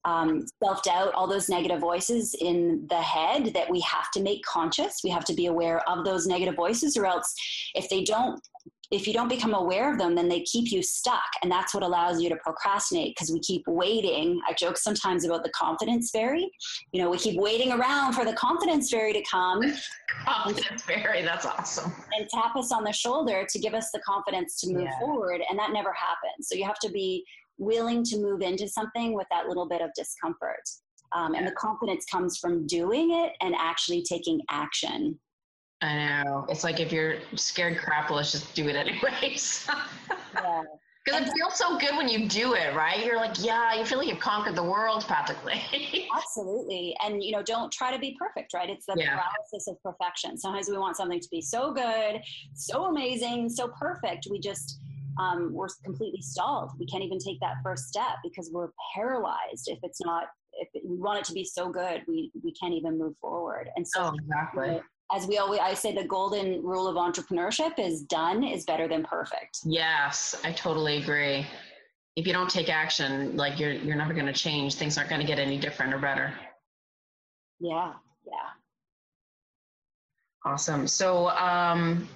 um, 0.04 0.44
self-doubt 0.62 1.12
all 1.14 1.26
those 1.26 1.48
negative 1.48 1.80
voices 1.80 2.34
in 2.40 2.86
the 2.88 3.00
head 3.00 3.52
that 3.54 3.70
we 3.70 3.80
have 3.80 4.10
to 4.12 4.22
make 4.22 4.42
conscious 4.44 5.00
we 5.04 5.10
have 5.10 5.24
to 5.24 5.34
be 5.34 5.46
aware 5.46 5.86
of 5.88 6.04
those 6.04 6.26
negative 6.26 6.54
voices 6.54 6.96
or 6.96 7.06
else 7.06 7.34
if 7.74 7.88
they 7.88 8.02
don't 8.02 8.40
if 8.90 9.06
you 9.06 9.12
don't 9.12 9.28
become 9.28 9.54
aware 9.54 9.90
of 9.92 9.98
them, 9.98 10.16
then 10.16 10.28
they 10.28 10.40
keep 10.40 10.72
you 10.72 10.82
stuck. 10.82 11.28
And 11.42 11.50
that's 11.50 11.72
what 11.72 11.84
allows 11.84 12.20
you 12.20 12.28
to 12.28 12.36
procrastinate 12.36 13.14
because 13.14 13.30
we 13.30 13.38
keep 13.38 13.62
waiting. 13.68 14.40
I 14.48 14.52
joke 14.52 14.76
sometimes 14.76 15.24
about 15.24 15.44
the 15.44 15.50
confidence 15.50 16.10
fairy. 16.10 16.50
You 16.92 17.02
know, 17.02 17.10
we 17.10 17.18
keep 17.18 17.40
waiting 17.40 17.70
around 17.70 18.14
for 18.14 18.24
the 18.24 18.32
confidence 18.32 18.90
fairy 18.90 19.12
to 19.12 19.22
come. 19.30 19.62
confidence 20.26 20.82
fairy, 20.82 21.22
that's 21.22 21.46
awesome. 21.46 21.92
And 22.18 22.28
tap 22.28 22.56
us 22.56 22.72
on 22.72 22.82
the 22.82 22.92
shoulder 22.92 23.46
to 23.48 23.58
give 23.60 23.74
us 23.74 23.90
the 23.92 24.00
confidence 24.00 24.60
to 24.62 24.72
move 24.72 24.82
yeah. 24.82 24.98
forward. 24.98 25.40
And 25.48 25.56
that 25.58 25.72
never 25.72 25.92
happens. 25.92 26.48
So 26.48 26.56
you 26.56 26.64
have 26.64 26.80
to 26.80 26.90
be 26.90 27.24
willing 27.60 28.02
to 28.02 28.18
move 28.18 28.40
into 28.40 28.66
something 28.66 29.14
with 29.14 29.26
that 29.30 29.46
little 29.46 29.68
bit 29.68 29.82
of 29.82 29.90
discomfort. 29.94 30.62
Um, 31.12 31.34
and 31.34 31.46
the 31.46 31.52
confidence 31.52 32.04
comes 32.06 32.38
from 32.38 32.66
doing 32.66 33.12
it 33.12 33.32
and 33.40 33.54
actually 33.56 34.02
taking 34.02 34.40
action. 34.48 35.18
I 35.82 36.22
know. 36.24 36.46
It's 36.48 36.64
like 36.64 36.80
if 36.80 36.92
you're 36.92 37.16
scared 37.36 37.78
crap, 37.78 38.10
let's 38.10 38.32
just 38.32 38.54
do 38.54 38.68
it 38.68 38.76
anyways. 38.76 39.68
yeah. 40.34 40.62
Because 41.04 41.28
it 41.28 41.32
feels 41.32 41.56
so 41.56 41.78
good 41.78 41.96
when 41.96 42.08
you 42.08 42.28
do 42.28 42.52
it, 42.54 42.74
right? 42.76 43.04
You're 43.04 43.16
like, 43.16 43.42
yeah, 43.42 43.74
you 43.74 43.86
feel 43.86 43.98
like 43.98 44.08
you've 44.08 44.20
conquered 44.20 44.54
the 44.54 44.62
world 44.62 45.04
practically. 45.06 45.60
Absolutely. 46.14 46.94
And, 47.02 47.24
you 47.24 47.32
know, 47.32 47.42
don't 47.42 47.72
try 47.72 47.90
to 47.90 47.98
be 47.98 48.16
perfect, 48.18 48.52
right? 48.52 48.68
It's 48.68 48.84
the 48.84 48.94
yeah. 48.98 49.16
paralysis 49.16 49.66
of 49.66 49.82
perfection. 49.82 50.36
Sometimes 50.36 50.68
we 50.68 50.76
want 50.76 50.96
something 50.96 51.18
to 51.18 51.28
be 51.30 51.40
so 51.40 51.72
good, 51.72 52.20
so 52.54 52.84
amazing, 52.84 53.48
so 53.48 53.68
perfect. 53.68 54.28
We 54.30 54.38
just, 54.38 54.78
um, 55.18 55.52
we're 55.52 55.68
completely 55.84 56.20
stalled. 56.20 56.70
We 56.78 56.86
can't 56.86 57.02
even 57.02 57.18
take 57.18 57.40
that 57.40 57.56
first 57.62 57.88
step 57.88 58.16
because 58.22 58.50
we're 58.52 58.70
paralyzed 58.94 59.68
if 59.68 59.78
it's 59.82 60.00
not, 60.04 60.24
if 60.54 60.68
we 60.84 60.96
want 60.96 61.18
it 61.18 61.24
to 61.26 61.32
be 61.32 61.44
so 61.44 61.68
good, 61.68 62.02
we, 62.06 62.30
we 62.42 62.52
can't 62.52 62.74
even 62.74 62.98
move 62.98 63.14
forward. 63.20 63.68
And 63.76 63.86
so, 63.86 64.12
oh, 64.12 64.14
exactly. 64.14 64.80
As 65.12 65.26
we 65.26 65.38
always 65.38 65.58
I 65.60 65.74
say 65.74 65.92
the 65.92 66.04
golden 66.04 66.62
rule 66.62 66.86
of 66.86 66.94
entrepreneurship 66.94 67.78
is 67.78 68.02
done 68.02 68.44
is 68.44 68.64
better 68.64 68.86
than 68.86 69.02
perfect. 69.02 69.58
Yes, 69.64 70.40
I 70.44 70.52
totally 70.52 70.98
agree. 70.98 71.46
If 72.14 72.26
you 72.26 72.32
don't 72.32 72.50
take 72.50 72.68
action, 72.68 73.36
like 73.36 73.58
you're 73.58 73.72
you're 73.72 73.96
never 73.96 74.14
going 74.14 74.26
to 74.26 74.32
change. 74.32 74.74
Things 74.74 74.96
aren't 74.96 75.10
going 75.10 75.20
to 75.20 75.26
get 75.26 75.40
any 75.40 75.58
different 75.58 75.92
or 75.92 75.98
better. 75.98 76.32
Yeah, 77.58 77.94
yeah. 78.24 78.50
Awesome. 80.44 80.86
So 80.86 81.28
um 81.30 82.08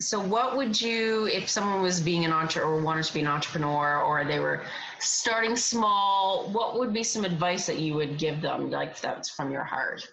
so 0.00 0.18
what 0.18 0.56
would 0.56 0.80
you 0.80 1.26
if 1.26 1.48
someone 1.48 1.82
was 1.82 2.00
being 2.00 2.24
an 2.24 2.32
entrepreneur 2.32 2.74
or 2.74 2.82
wanted 2.82 3.04
to 3.04 3.14
be 3.14 3.20
an 3.20 3.26
entrepreneur 3.26 4.00
or 4.00 4.24
they 4.24 4.40
were 4.40 4.62
starting 4.98 5.54
small, 5.54 6.50
what 6.50 6.78
would 6.78 6.92
be 6.92 7.04
some 7.04 7.24
advice 7.24 7.66
that 7.66 7.78
you 7.78 7.94
would 7.94 8.18
give 8.18 8.40
them 8.40 8.70
like 8.70 8.98
that's 9.00 9.28
from 9.28 9.52
your 9.52 9.64
heart? 9.64 10.06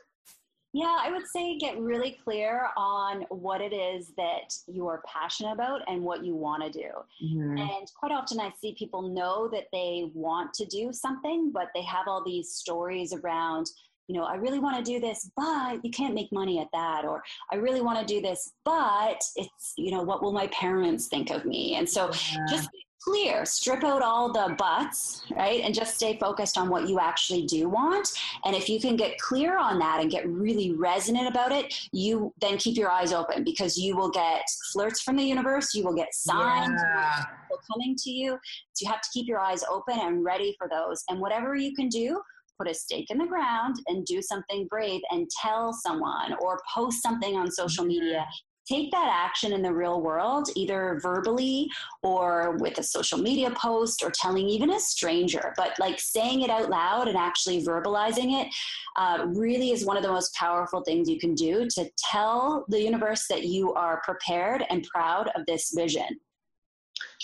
Yeah, 0.73 0.97
I 1.01 1.09
would 1.09 1.25
say 1.25 1.57
get 1.57 1.79
really 1.79 2.19
clear 2.23 2.67
on 2.75 3.25
what 3.29 3.61
it 3.61 3.73
is 3.73 4.11
that 4.17 4.53
you 4.67 4.87
are 4.87 5.01
passionate 5.07 5.53
about 5.53 5.81
and 5.87 6.03
what 6.03 6.23
you 6.23 6.35
want 6.35 6.61
to 6.63 6.69
do. 6.69 6.89
Mm-hmm. 7.23 7.57
And 7.57 7.91
quite 7.97 8.11
often 8.11 8.39
I 8.39 8.51
see 8.61 8.75
people 8.77 9.01
know 9.01 9.47
that 9.47 9.67
they 9.71 10.11
want 10.13 10.53
to 10.55 10.65
do 10.65 10.91
something, 10.91 11.51
but 11.51 11.69
they 11.73 11.83
have 11.83 12.07
all 12.07 12.23
these 12.23 12.51
stories 12.51 13.13
around, 13.13 13.67
you 14.07 14.15
know, 14.15 14.23
I 14.23 14.35
really 14.35 14.59
want 14.59 14.77
to 14.77 14.83
do 14.83 14.99
this, 14.99 15.29
but 15.35 15.83
you 15.83 15.91
can't 15.91 16.13
make 16.13 16.31
money 16.31 16.59
at 16.59 16.67
that. 16.73 17.05
Or 17.05 17.23
I 17.51 17.55
really 17.55 17.81
want 17.81 17.99
to 17.99 18.05
do 18.05 18.21
this, 18.21 18.53
but 18.63 19.21
it's, 19.35 19.73
you 19.77 19.91
know, 19.91 20.01
what 20.01 20.23
will 20.23 20.31
my 20.31 20.47
parents 20.47 21.07
think 21.07 21.29
of 21.29 21.45
me? 21.45 21.75
And 21.75 21.87
so 21.87 22.11
yeah. 22.33 22.45
just 22.49 22.69
clear, 23.07 23.45
strip 23.45 23.83
out 23.83 24.01
all 24.01 24.31
the 24.31 24.55
buts, 24.57 25.23
right? 25.35 25.61
And 25.61 25.73
just 25.73 25.95
stay 25.95 26.17
focused 26.17 26.57
on 26.57 26.69
what 26.69 26.89
you 26.89 26.99
actually 26.99 27.45
do 27.45 27.69
want. 27.69 28.07
And 28.43 28.55
if 28.55 28.67
you 28.67 28.79
can 28.79 28.95
get 28.95 29.17
clear 29.19 29.57
on 29.57 29.79
that 29.79 30.01
and 30.01 30.11
get 30.11 30.27
really 30.27 30.73
resonant 30.73 31.27
about 31.27 31.51
it, 31.51 31.73
you 31.93 32.33
then 32.41 32.57
keep 32.57 32.75
your 32.77 32.89
eyes 32.89 33.13
open 33.13 33.43
because 33.43 33.77
you 33.77 33.95
will 33.95 34.09
get 34.09 34.43
flirts 34.73 35.01
from 35.01 35.15
the 35.15 35.23
universe, 35.23 35.73
you 35.73 35.83
will 35.83 35.95
get 35.95 36.13
signs 36.13 36.81
yeah. 36.95 37.23
coming 37.71 37.95
to 37.97 38.09
you. 38.09 38.37
So 38.73 38.85
you 38.85 38.91
have 38.91 39.01
to 39.01 39.09
keep 39.13 39.27
your 39.27 39.39
eyes 39.39 39.63
open 39.69 39.99
and 39.99 40.23
ready 40.23 40.55
for 40.57 40.67
those. 40.69 41.03
And 41.09 41.19
whatever 41.19 41.55
you 41.55 41.73
can 41.75 41.87
do, 41.87 42.19
put 42.57 42.69
a 42.69 42.73
stake 42.73 43.09
in 43.09 43.17
the 43.17 43.25
ground 43.25 43.75
and 43.87 44.05
do 44.05 44.21
something 44.21 44.67
brave 44.69 45.01
and 45.11 45.29
tell 45.41 45.73
someone 45.73 46.33
or 46.41 46.59
post 46.73 47.01
something 47.01 47.35
on 47.35 47.51
social 47.51 47.85
media 47.85 48.25
take 48.67 48.91
that 48.91 49.09
action 49.11 49.53
in 49.53 49.61
the 49.61 49.73
real 49.73 50.01
world, 50.01 50.49
either 50.55 50.99
verbally 51.01 51.69
or 52.03 52.57
with 52.59 52.77
a 52.79 52.83
social 52.83 53.17
media 53.17 53.49
post 53.51 54.03
or 54.03 54.11
telling 54.11 54.47
even 54.47 54.71
a 54.71 54.79
stranger. 54.79 55.53
But 55.55 55.77
like 55.79 55.99
saying 55.99 56.41
it 56.41 56.49
out 56.49 56.69
loud 56.69 57.07
and 57.07 57.17
actually 57.17 57.63
verbalizing 57.63 58.41
it 58.41 58.53
uh, 58.97 59.25
really 59.27 59.71
is 59.71 59.85
one 59.85 59.97
of 59.97 60.03
the 60.03 60.11
most 60.11 60.33
powerful 60.35 60.81
things 60.81 61.09
you 61.09 61.19
can 61.19 61.33
do 61.33 61.67
to 61.75 61.89
tell 61.97 62.65
the 62.67 62.81
universe 62.81 63.25
that 63.29 63.45
you 63.45 63.73
are 63.73 64.01
prepared 64.03 64.65
and 64.69 64.85
proud 64.93 65.29
of 65.35 65.45
this 65.45 65.71
vision. 65.75 66.07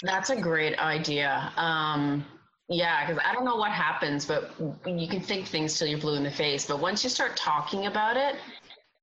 That's 0.04 0.30
a 0.30 0.40
great 0.40 0.78
idea. 0.80 1.52
Um, 1.58 2.26
yeah, 2.74 3.06
because 3.06 3.22
I 3.26 3.34
don't 3.34 3.46
know 3.46 3.56
what 3.56 3.72
happens, 3.72 4.26
but 4.26 4.52
you 4.86 5.08
can 5.08 5.22
think 5.22 5.48
things 5.48 5.78
till 5.78 5.88
you're 5.88 6.00
blue 6.00 6.16
in 6.16 6.24
the 6.24 6.32
face. 6.32 6.66
But 6.66 6.80
once 6.80 7.04
you 7.04 7.10
start 7.10 7.36
talking 7.36 7.86
about 7.86 8.18
it, 8.18 8.36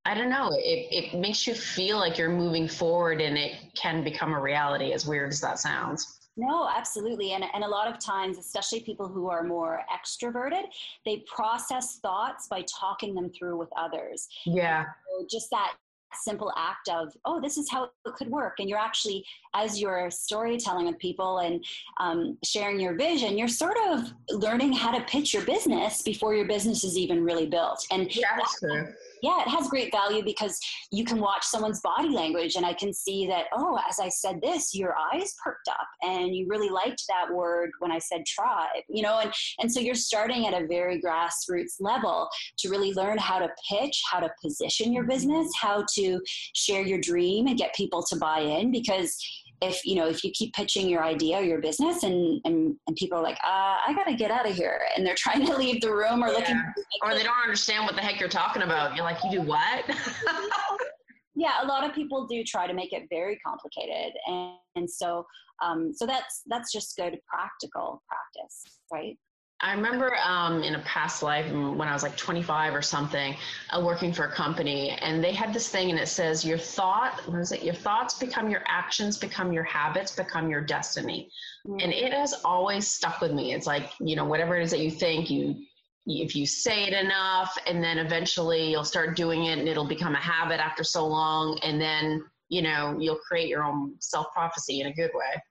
I 0.04 0.14
don't 0.14 0.30
know. 0.30 0.50
It, 0.52 0.88
it 0.90 1.18
makes 1.18 1.46
you 1.46 1.54
feel 1.54 1.98
like 1.98 2.18
you're 2.18 2.30
moving 2.30 2.66
forward 2.66 3.20
and 3.20 3.37
it 3.37 3.52
can 3.74 4.02
become 4.02 4.33
a 4.33 4.40
reality, 4.40 4.92
as 4.92 5.06
weird 5.06 5.30
as 5.30 5.40
that 5.42 5.59
sounds. 5.59 6.20
No, 6.37 6.68
absolutely. 6.74 7.33
And, 7.33 7.44
and 7.52 7.64
a 7.64 7.68
lot 7.68 7.87
of 7.87 7.98
times, 7.98 8.38
especially 8.38 8.80
people 8.80 9.06
who 9.06 9.28
are 9.28 9.42
more 9.42 9.83
extroverted, 9.92 10.64
they 11.04 11.22
process 11.33 11.98
thoughts 12.00 12.48
by 12.48 12.64
talking 12.80 13.14
them 13.14 13.30
through 13.30 13.59
with 13.59 13.68
others. 13.76 14.26
Yeah. 14.46 14.85
So 14.85 15.26
just 15.30 15.50
that 15.50 15.74
simple 16.14 16.53
act 16.57 16.88
of 16.88 17.12
oh 17.25 17.40
this 17.40 17.57
is 17.57 17.70
how 17.70 17.85
it 17.85 18.14
could 18.16 18.29
work. 18.29 18.55
And 18.59 18.68
you're 18.68 18.79
actually 18.79 19.25
as 19.55 19.81
you're 19.81 20.11
storytelling 20.11 20.87
with 20.87 20.99
people 20.99 21.38
and 21.38 21.64
um, 21.99 22.38
sharing 22.44 22.81
your 22.81 22.94
vision 22.94 23.38
you're 23.38 23.49
sort 23.49 23.77
of 23.88 24.12
learning 24.31 24.73
how 24.73 24.90
to 24.90 25.05
pitch 25.05 25.35
your 25.35 25.44
business 25.44 26.03
before 26.03 26.35
your 26.35 26.46
business 26.46 26.85
is 26.85 26.96
even 26.96 27.25
really 27.25 27.46
built. 27.46 27.87
And 27.90 28.11
that's 28.38 28.59
true 28.59 28.92
yeah, 29.22 29.42
it 29.42 29.48
has 29.48 29.68
great 29.68 29.92
value 29.92 30.22
because 30.24 30.59
you 30.90 31.04
can 31.04 31.20
watch 31.20 31.44
someone's 31.44 31.80
body 31.80 32.09
language 32.09 32.56
and 32.56 32.64
I 32.64 32.72
can 32.72 32.92
see 32.92 33.26
that, 33.26 33.46
oh, 33.54 33.78
as 33.88 33.98
I 34.00 34.09
said 34.09 34.40
this, 34.42 34.74
your 34.74 34.94
eyes 35.12 35.35
perked 35.42 35.68
up 35.68 35.87
and 36.02 36.35
you 36.35 36.46
really 36.48 36.68
liked 36.68 37.02
that 37.09 37.33
word 37.33 37.70
when 37.78 37.92
I 37.92 37.98
said 37.98 38.24
tribe, 38.26 38.83
you 38.88 39.02
know, 39.02 39.18
and, 39.18 39.33
and 39.61 39.72
so 39.72 39.80
you're 39.80 39.94
starting 39.94 40.46
at 40.46 40.61
a 40.61 40.66
very 40.66 41.00
grassroots 41.00 41.80
level 41.80 42.28
to 42.59 42.68
really 42.68 42.92
learn 42.94 43.18
how 43.18 43.38
to 43.38 43.48
pitch, 43.68 44.02
how 44.11 44.20
to 44.20 44.30
position 44.42 44.92
your 44.92 45.04
business, 45.04 45.50
how 45.61 45.85
to 45.94 46.20
share 46.54 46.83
your 46.83 47.00
dream 47.00 47.46
and 47.46 47.59
get 47.59 47.74
people 47.74 48.02
to 48.04 48.16
buy 48.16 48.40
in 48.40 48.70
because 48.70 49.16
if 49.62 49.85
you 49.85 49.94
know 49.94 50.09
if 50.09 50.25
you 50.25 50.31
keep 50.33 50.53
pitching 50.55 50.88
your 50.88 51.05
idea 51.05 51.38
or 51.38 51.42
your 51.42 51.61
business 51.61 52.03
and 52.03 52.40
and, 52.44 52.77
and 52.87 52.96
people 52.96 53.18
are 53.18 53.23
like 53.23 53.38
uh, 53.44 53.77
i 53.87 53.92
gotta 53.94 54.14
get 54.14 54.31
out 54.31 54.49
of 54.49 54.55
here 54.55 54.81
and 54.96 55.07
they're 55.07 55.14
trying 55.18 55.44
to 55.44 55.57
leave 55.57 55.81
the 55.81 55.92
room 55.92 56.23
or 56.25 56.29
yeah. 56.29 56.38
looking 56.38 56.62
or 57.03 57.14
they 57.14 57.23
don't 57.23 57.42
understand 57.42 57.85
what 57.85 57.94
the 57.94 58.01
heck 58.01 58.18
you're 58.18 58.29
talking 58.29 58.62
about. 58.62 58.94
You're 58.94 59.05
like 59.05 59.18
you 59.25 59.31
do 59.31 59.42
what? 59.42 59.85
Yeah 61.37 61.62
a 61.62 61.66
lot 61.66 61.88
of 61.88 61.94
people 61.94 62.27
do 62.27 62.44
try 62.44 62.66
to 62.66 62.75
make 62.75 62.92
it 62.92 63.05
very 63.09 63.38
complicated 63.38 64.12
and, 64.27 64.53
and 64.77 64.90
so 64.90 65.25
um, 65.64 65.92
so 65.94 66.05
that's 66.05 66.42
that's 66.46 66.70
just 66.70 66.96
good 66.96 67.18
practical 67.27 68.03
practice 68.09 68.81
right 68.92 69.16
I 69.62 69.75
remember 69.75 70.16
um, 70.16 70.62
in 70.62 70.75
a 70.75 70.79
past 70.81 71.23
life 71.23 71.51
when 71.53 71.83
I 71.83 71.92
was 71.92 72.03
like 72.03 72.16
25 72.16 72.75
or 72.75 72.81
something, 72.81 73.37
uh, 73.70 73.83
working 73.85 74.12
for 74.12 74.25
a 74.25 74.33
company, 74.33 74.90
and 75.03 75.23
they 75.23 75.33
had 75.33 75.53
this 75.53 75.68
thing, 75.68 75.90
and 75.90 75.99
it 75.99 76.09
says, 76.09 76.44
"Your 76.44 76.57
thought, 76.57 77.20
what 77.27 77.40
is 77.40 77.53
it? 77.53 77.62
Your 77.62 77.75
thoughts 77.75 78.14
become 78.14 78.49
your 78.51 78.62
actions, 78.66 79.18
become 79.18 79.53
your 79.53 79.64
habits, 79.64 80.16
become 80.16 80.49
your 80.49 80.62
destiny." 80.62 81.31
Mm-hmm. 81.66 81.81
And 81.81 81.92
it 81.92 82.12
has 82.12 82.33
always 82.44 82.88
stuck 82.88 83.20
with 83.20 83.33
me. 83.33 83.53
It's 83.53 83.66
like 83.66 83.90
you 84.01 84.16
know, 84.16 84.25
whatever 84.25 84.57
it 84.57 84.62
is 84.62 84.70
that 84.70 84.81
you 84.81 84.90
think, 84.90 85.31
you 85.31 85.57
if 86.07 86.35
you 86.35 86.46
say 86.46 86.85
it 86.85 86.94
enough, 86.94 87.57
and 87.66 87.85
then 87.85 87.99
eventually 87.99 88.70
you'll 88.70 88.85
start 88.85 89.14
doing 89.14 89.44
it, 89.44 89.59
and 89.59 89.68
it'll 89.68 89.87
become 89.87 90.14
a 90.14 90.20
habit 90.20 90.59
after 90.59 90.83
so 90.83 91.07
long, 91.07 91.59
and 91.62 91.79
then 91.79 92.25
you 92.49 92.62
know 92.62 92.96
you'll 92.99 93.20
create 93.29 93.49
your 93.49 93.64
own 93.64 93.94
self 94.01 94.33
prophecy 94.33 94.81
in 94.81 94.87
a 94.87 94.92
good 94.92 95.11
way. 95.12 95.42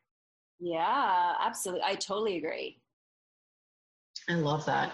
Yeah, 0.59 1.33
absolutely. 1.39 1.83
I 1.85 1.95
totally 1.95 2.37
agree. 2.37 2.81
I 4.29 4.33
love 4.33 4.65
that. 4.65 4.93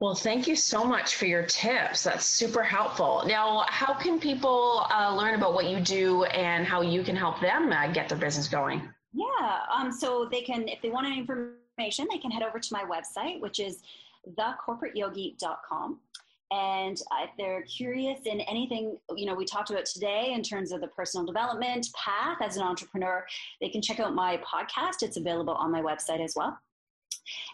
Well, 0.00 0.14
thank 0.14 0.46
you 0.46 0.54
so 0.54 0.84
much 0.84 1.16
for 1.16 1.26
your 1.26 1.42
tips. 1.42 2.04
That's 2.04 2.24
super 2.24 2.62
helpful. 2.62 3.24
Now, 3.26 3.64
how 3.68 3.92
can 3.94 4.20
people 4.20 4.86
uh, 4.90 5.14
learn 5.14 5.34
about 5.34 5.54
what 5.54 5.66
you 5.66 5.80
do 5.80 6.22
and 6.24 6.64
how 6.64 6.82
you 6.82 7.02
can 7.02 7.16
help 7.16 7.40
them 7.40 7.72
uh, 7.72 7.88
get 7.88 8.08
their 8.08 8.18
business 8.18 8.46
going? 8.46 8.88
Yeah, 9.12 9.60
um, 9.76 9.90
so 9.90 10.28
they 10.30 10.42
can, 10.42 10.68
if 10.68 10.80
they 10.82 10.90
want 10.90 11.08
any 11.08 11.18
information, 11.18 12.06
they 12.10 12.18
can 12.18 12.30
head 12.30 12.44
over 12.44 12.60
to 12.60 12.72
my 12.72 12.84
website, 12.84 13.40
which 13.40 13.58
is 13.58 13.80
thecorporateyogi.com. 14.38 15.98
And 16.50 16.96
if 16.96 17.30
they're 17.36 17.62
curious 17.62 18.20
in 18.24 18.40
anything, 18.42 18.98
you 19.16 19.26
know, 19.26 19.34
we 19.34 19.44
talked 19.44 19.70
about 19.70 19.84
today 19.84 20.32
in 20.32 20.42
terms 20.42 20.70
of 20.72 20.80
the 20.80 20.88
personal 20.88 21.26
development 21.26 21.88
path 21.94 22.38
as 22.40 22.56
an 22.56 22.62
entrepreneur, 22.62 23.26
they 23.60 23.68
can 23.68 23.82
check 23.82 24.00
out 24.00 24.14
my 24.14 24.38
podcast. 24.38 25.02
It's 25.02 25.16
available 25.16 25.54
on 25.54 25.70
my 25.72 25.82
website 25.82 26.24
as 26.24 26.34
well. 26.36 26.58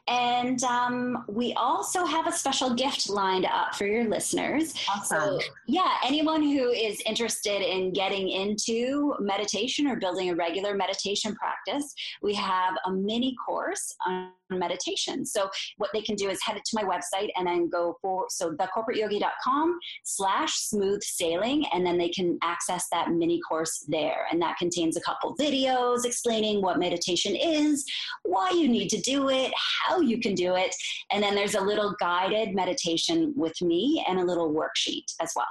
And 0.06 0.62
um, 0.64 1.24
we 1.28 1.54
also 1.54 2.04
have 2.04 2.26
a 2.26 2.32
special 2.32 2.74
gift 2.74 3.08
lined 3.08 3.46
up 3.46 3.74
for 3.74 3.86
your 3.86 4.04
listeners. 4.04 4.74
Awesome. 4.88 5.40
So, 5.40 5.40
yeah, 5.66 5.94
anyone 6.04 6.42
who 6.42 6.70
is 6.70 7.00
interested 7.06 7.62
in 7.62 7.92
getting 7.92 8.28
into 8.28 9.14
meditation 9.20 9.86
or 9.86 9.96
building 9.96 10.30
a 10.30 10.34
regular 10.34 10.74
meditation 10.74 11.34
practice, 11.34 11.94
we 12.22 12.34
have 12.34 12.74
a 12.86 12.90
mini 12.90 13.34
course 13.46 13.94
on 14.06 14.30
meditation. 14.58 15.24
So 15.24 15.50
what 15.78 15.90
they 15.92 16.02
can 16.02 16.16
do 16.16 16.28
is 16.30 16.42
head 16.42 16.56
to 16.56 16.76
my 16.76 16.82
website 16.82 17.30
and 17.36 17.46
then 17.46 17.68
go 17.68 17.96
for 18.00 18.26
so 18.28 18.52
thecorporateyogi.com 18.52 19.78
slash 20.04 20.52
smooth 20.54 21.02
sailing 21.02 21.66
and 21.72 21.84
then 21.84 21.98
they 21.98 22.08
can 22.08 22.38
access 22.42 22.86
that 22.92 23.10
mini 23.10 23.40
course 23.48 23.84
there. 23.88 24.26
And 24.30 24.40
that 24.42 24.56
contains 24.58 24.96
a 24.96 25.00
couple 25.00 25.36
videos 25.36 26.04
explaining 26.04 26.62
what 26.62 26.78
meditation 26.78 27.34
is, 27.36 27.84
why 28.22 28.50
you 28.50 28.68
need 28.68 28.88
to 28.90 29.00
do 29.00 29.28
it, 29.30 29.52
how 29.86 30.00
you 30.00 30.20
can 30.20 30.34
do 30.34 30.56
it, 30.56 30.74
and 31.10 31.22
then 31.22 31.34
there's 31.34 31.54
a 31.54 31.60
little 31.60 31.94
guided 32.00 32.54
meditation 32.54 33.32
with 33.36 33.60
me 33.60 34.04
and 34.08 34.18
a 34.18 34.24
little 34.24 34.52
worksheet 34.52 35.12
as 35.20 35.32
well. 35.36 35.46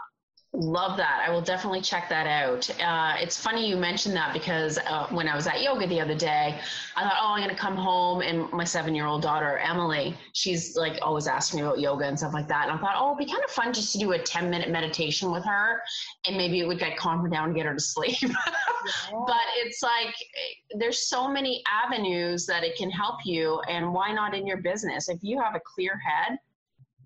Love 0.56 0.98
that. 0.98 1.26
I 1.28 1.32
will 1.32 1.42
definitely 1.42 1.82
check 1.82 2.08
that 2.10 2.28
out. 2.28 2.70
Uh, 2.80 3.16
it's 3.20 3.40
funny 3.40 3.68
you 3.68 3.76
mentioned 3.76 4.16
that 4.16 4.34
because 4.34 4.78
uh, 4.78 5.08
when 5.10 5.28
I 5.28 5.36
was 5.36 5.48
at 5.48 5.64
yoga 5.64 5.88
the 5.88 6.00
other 6.00 6.14
day, 6.14 6.60
I 6.96 7.02
thought, 7.02 7.18
oh, 7.20 7.34
I'm 7.34 7.40
going 7.40 7.50
to 7.50 7.60
come 7.60 7.76
home 7.76 8.22
and 8.22 8.52
my 8.52 8.64
seven 8.64 8.94
year 8.94 9.08
old 9.08 9.24
daughter, 9.24 9.58
Emily, 9.58 10.16
she's 10.34 10.76
like 10.76 11.00
always 11.02 11.26
asking 11.26 11.62
me 11.62 11.66
about 11.66 11.80
yoga 11.80 12.06
and 12.06 12.20
stuff 12.20 12.36
like 12.36 12.48
that. 12.50 12.70
And 12.70 12.78
I 12.78 12.80
thought, 12.80 12.94
oh, 12.96 13.16
it'd 13.16 13.26
be 13.26 13.32
kind 13.32 13.44
of 13.44 13.50
fun 13.50 13.74
just 13.74 13.94
to 13.94 13.98
do 13.98 14.12
a 14.12 14.20
10 14.20 14.52
minute 14.52 14.70
meditation 14.70 15.32
with 15.32 15.44
her 15.44 15.82
and 16.28 16.38
maybe 16.38 16.60
it 16.60 16.68
would 16.68 16.78
get 16.78 16.98
calm 16.98 17.22
her 17.22 17.30
down 17.30 17.46
and 17.46 17.56
get 17.56 17.66
her 17.66 17.74
to 17.74 17.80
sleep. 17.82 18.22
yeah. 18.22 19.24
But 19.26 19.42
it's 19.56 19.82
like 19.82 20.14
there's 20.78 21.08
so 21.08 21.28
many 21.28 21.64
avenues 21.68 22.46
that 22.46 22.64
it 22.64 22.78
can 22.78 22.92
help 22.92 23.26
you. 23.26 23.60
And 23.68 23.92
why 23.92 24.14
not 24.14 24.36
in 24.36 24.46
your 24.46 24.58
business? 24.58 25.10
If 25.10 25.24
you 25.24 25.42
have 25.42 25.56
a 25.56 25.62
clear 25.66 26.00
head, 26.00 26.38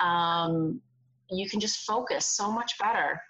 um, 0.06 0.82
you 1.30 1.50
can 1.50 1.62
just 1.62 1.86
focus 1.86 2.26
so 2.26 2.52
much 2.52 2.78
better. 2.78 3.22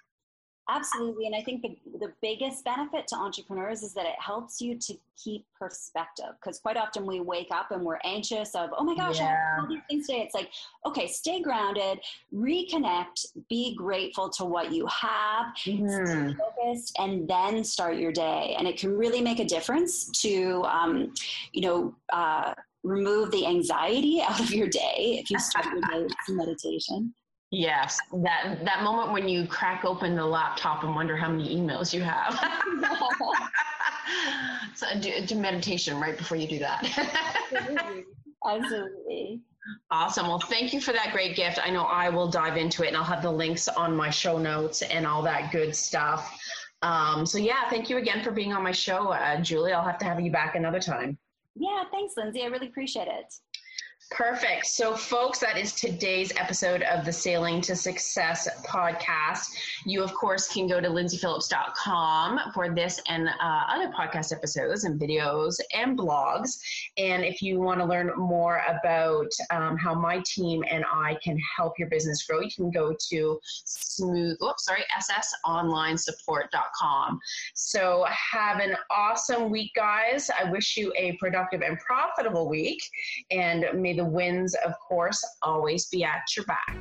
Absolutely. 0.69 1.27
And 1.27 1.35
I 1.35 1.41
think 1.41 1.61
the, 1.61 1.77
the 1.97 2.11
biggest 2.21 2.65
benefit 2.65 3.07
to 3.07 3.15
entrepreneurs 3.15 3.83
is 3.83 3.93
that 3.93 4.05
it 4.05 4.19
helps 4.19 4.59
you 4.59 4.77
to 4.79 4.97
keep 5.15 5.45
perspective. 5.57 6.33
Because 6.41 6.59
quite 6.59 6.75
often 6.75 7.05
we 7.05 7.21
wake 7.21 7.47
up 7.51 7.71
and 7.71 7.83
we're 7.83 7.99
anxious 8.03 8.53
of, 8.53 8.71
oh 8.77 8.83
my 8.83 8.93
gosh, 8.93 9.19
yeah. 9.19 9.25
I 9.25 9.29
have 9.29 9.63
all 9.63 9.69
these 9.69 9.81
things 9.89 10.07
today. 10.07 10.21
It's 10.23 10.35
like, 10.35 10.49
okay, 10.85 11.07
stay 11.07 11.41
grounded, 11.41 11.99
reconnect, 12.33 13.27
be 13.49 13.75
grateful 13.75 14.29
to 14.31 14.43
what 14.43 14.73
you 14.73 14.85
have, 14.87 15.47
mm-hmm. 15.65 16.31
focused, 16.37 16.97
and 16.99 17.27
then 17.27 17.63
start 17.63 17.95
your 17.95 18.11
day. 18.11 18.55
And 18.59 18.67
it 18.67 18.77
can 18.77 18.97
really 18.97 19.21
make 19.21 19.39
a 19.39 19.45
difference 19.45 20.07
to, 20.21 20.63
um, 20.63 21.13
you 21.53 21.61
know, 21.61 21.95
uh, 22.11 22.53
remove 22.83 23.31
the 23.31 23.45
anxiety 23.45 24.21
out 24.27 24.39
of 24.39 24.51
your 24.51 24.67
day 24.67 25.19
if 25.21 25.31
you 25.31 25.39
start 25.39 25.65
your 25.65 25.81
day 25.81 26.03
with 26.03 26.13
some 26.25 26.35
meditation. 26.35 27.13
Yes, 27.49 27.97
that 28.11 28.59
that 28.65 28.83
moment 28.83 29.13
when 29.13 29.29
you 29.29 29.47
crack 29.47 29.85
open 29.85 30.15
the 30.15 30.25
laptop 30.25 30.83
and 30.83 30.93
wonder 30.93 31.15
how 31.15 31.29
many 31.29 31.55
emails 31.55 31.93
you 31.93 32.01
have. 32.01 32.33
so 34.75 34.85
do, 34.99 35.25
do 35.25 35.35
meditation 35.35 35.99
right 35.99 36.17
before 36.17 36.37
you 36.37 36.47
do 36.47 36.59
that. 36.59 36.83
Absolutely. 37.51 38.03
Absolutely. 38.45 39.41
Awesome. 39.91 40.27
Well, 40.27 40.39
thank 40.39 40.73
you 40.73 40.81
for 40.81 40.93
that 40.93 41.11
great 41.11 41.35
gift. 41.35 41.59
I 41.61 41.69
know 41.69 41.83
I 41.83 42.09
will 42.09 42.29
dive 42.29 42.57
into 42.57 42.83
it 42.83 42.89
and 42.89 42.97
I'll 42.97 43.03
have 43.03 43.21
the 43.21 43.31
links 43.31 43.67
on 43.67 43.95
my 43.95 44.09
show 44.09 44.37
notes 44.37 44.81
and 44.81 45.05
all 45.05 45.21
that 45.23 45.51
good 45.51 45.75
stuff. 45.75 46.39
Um, 46.81 47.25
so, 47.25 47.37
yeah, 47.37 47.69
thank 47.69 47.89
you 47.89 47.97
again 47.97 48.23
for 48.23 48.31
being 48.31 48.53
on 48.53 48.63
my 48.63 48.71
show, 48.71 49.09
uh, 49.09 49.41
Julie. 49.41 49.73
I'll 49.73 49.83
have 49.83 49.97
to 49.99 50.05
have 50.05 50.19
you 50.19 50.31
back 50.31 50.55
another 50.55 50.79
time. 50.79 51.17
Yeah, 51.55 51.83
thanks, 51.91 52.13
Lindsay. 52.15 52.43
I 52.43 52.45
really 52.45 52.67
appreciate 52.67 53.07
it. 53.07 53.33
Perfect. 54.09 54.65
So, 54.67 54.95
folks, 54.95 55.39
that 55.39 55.57
is 55.57 55.73
today's 55.73 56.31
episode 56.37 56.81
of 56.83 57.03
the 57.03 57.11
Sailing 57.11 57.59
to 57.61 57.75
Success 57.75 58.47
podcast. 58.65 59.49
You, 59.85 60.01
of 60.01 60.13
course, 60.13 60.47
can 60.47 60.65
go 60.65 60.79
to 60.79 60.87
lindsayphillips.com 60.87 62.39
for 62.53 62.73
this 62.73 63.01
and 63.09 63.27
uh, 63.27 63.63
other 63.67 63.91
podcast 63.91 64.31
episodes 64.33 64.85
and 64.85 64.97
videos 64.99 65.59
and 65.75 65.97
blogs. 65.97 66.57
And 66.97 67.25
if 67.25 67.41
you 67.41 67.59
want 67.59 67.81
to 67.81 67.85
learn 67.85 68.13
more 68.15 68.63
about 68.69 69.27
um, 69.51 69.75
how 69.75 69.93
my 69.93 70.23
team 70.25 70.63
and 70.69 70.85
I 70.91 71.17
can 71.21 71.37
help 71.57 71.77
your 71.77 71.89
business 71.89 72.25
grow, 72.25 72.39
you 72.39 72.51
can 72.55 72.71
go 72.71 72.95
to 73.09 73.39
smooth, 73.43 74.37
oops, 74.41 74.63
sorry, 74.63 74.85
ssonlinesupport.com. 75.45 77.19
So, 77.55 78.05
have 78.07 78.61
an 78.61 78.77
awesome 78.89 79.49
week, 79.49 79.73
guys. 79.75 80.29
I 80.29 80.49
wish 80.49 80.77
you 80.77 80.93
a 80.95 81.17
productive 81.17 81.61
and 81.61 81.77
profitable 81.79 82.47
week. 82.47 82.81
And 83.31 83.65
may 83.73 83.96
the 83.97 84.05
winds, 84.05 84.55
of 84.65 84.73
course, 84.87 85.21
always 85.41 85.87
be 85.87 86.03
at 86.03 86.21
your 86.35 86.45
back. 86.45 86.77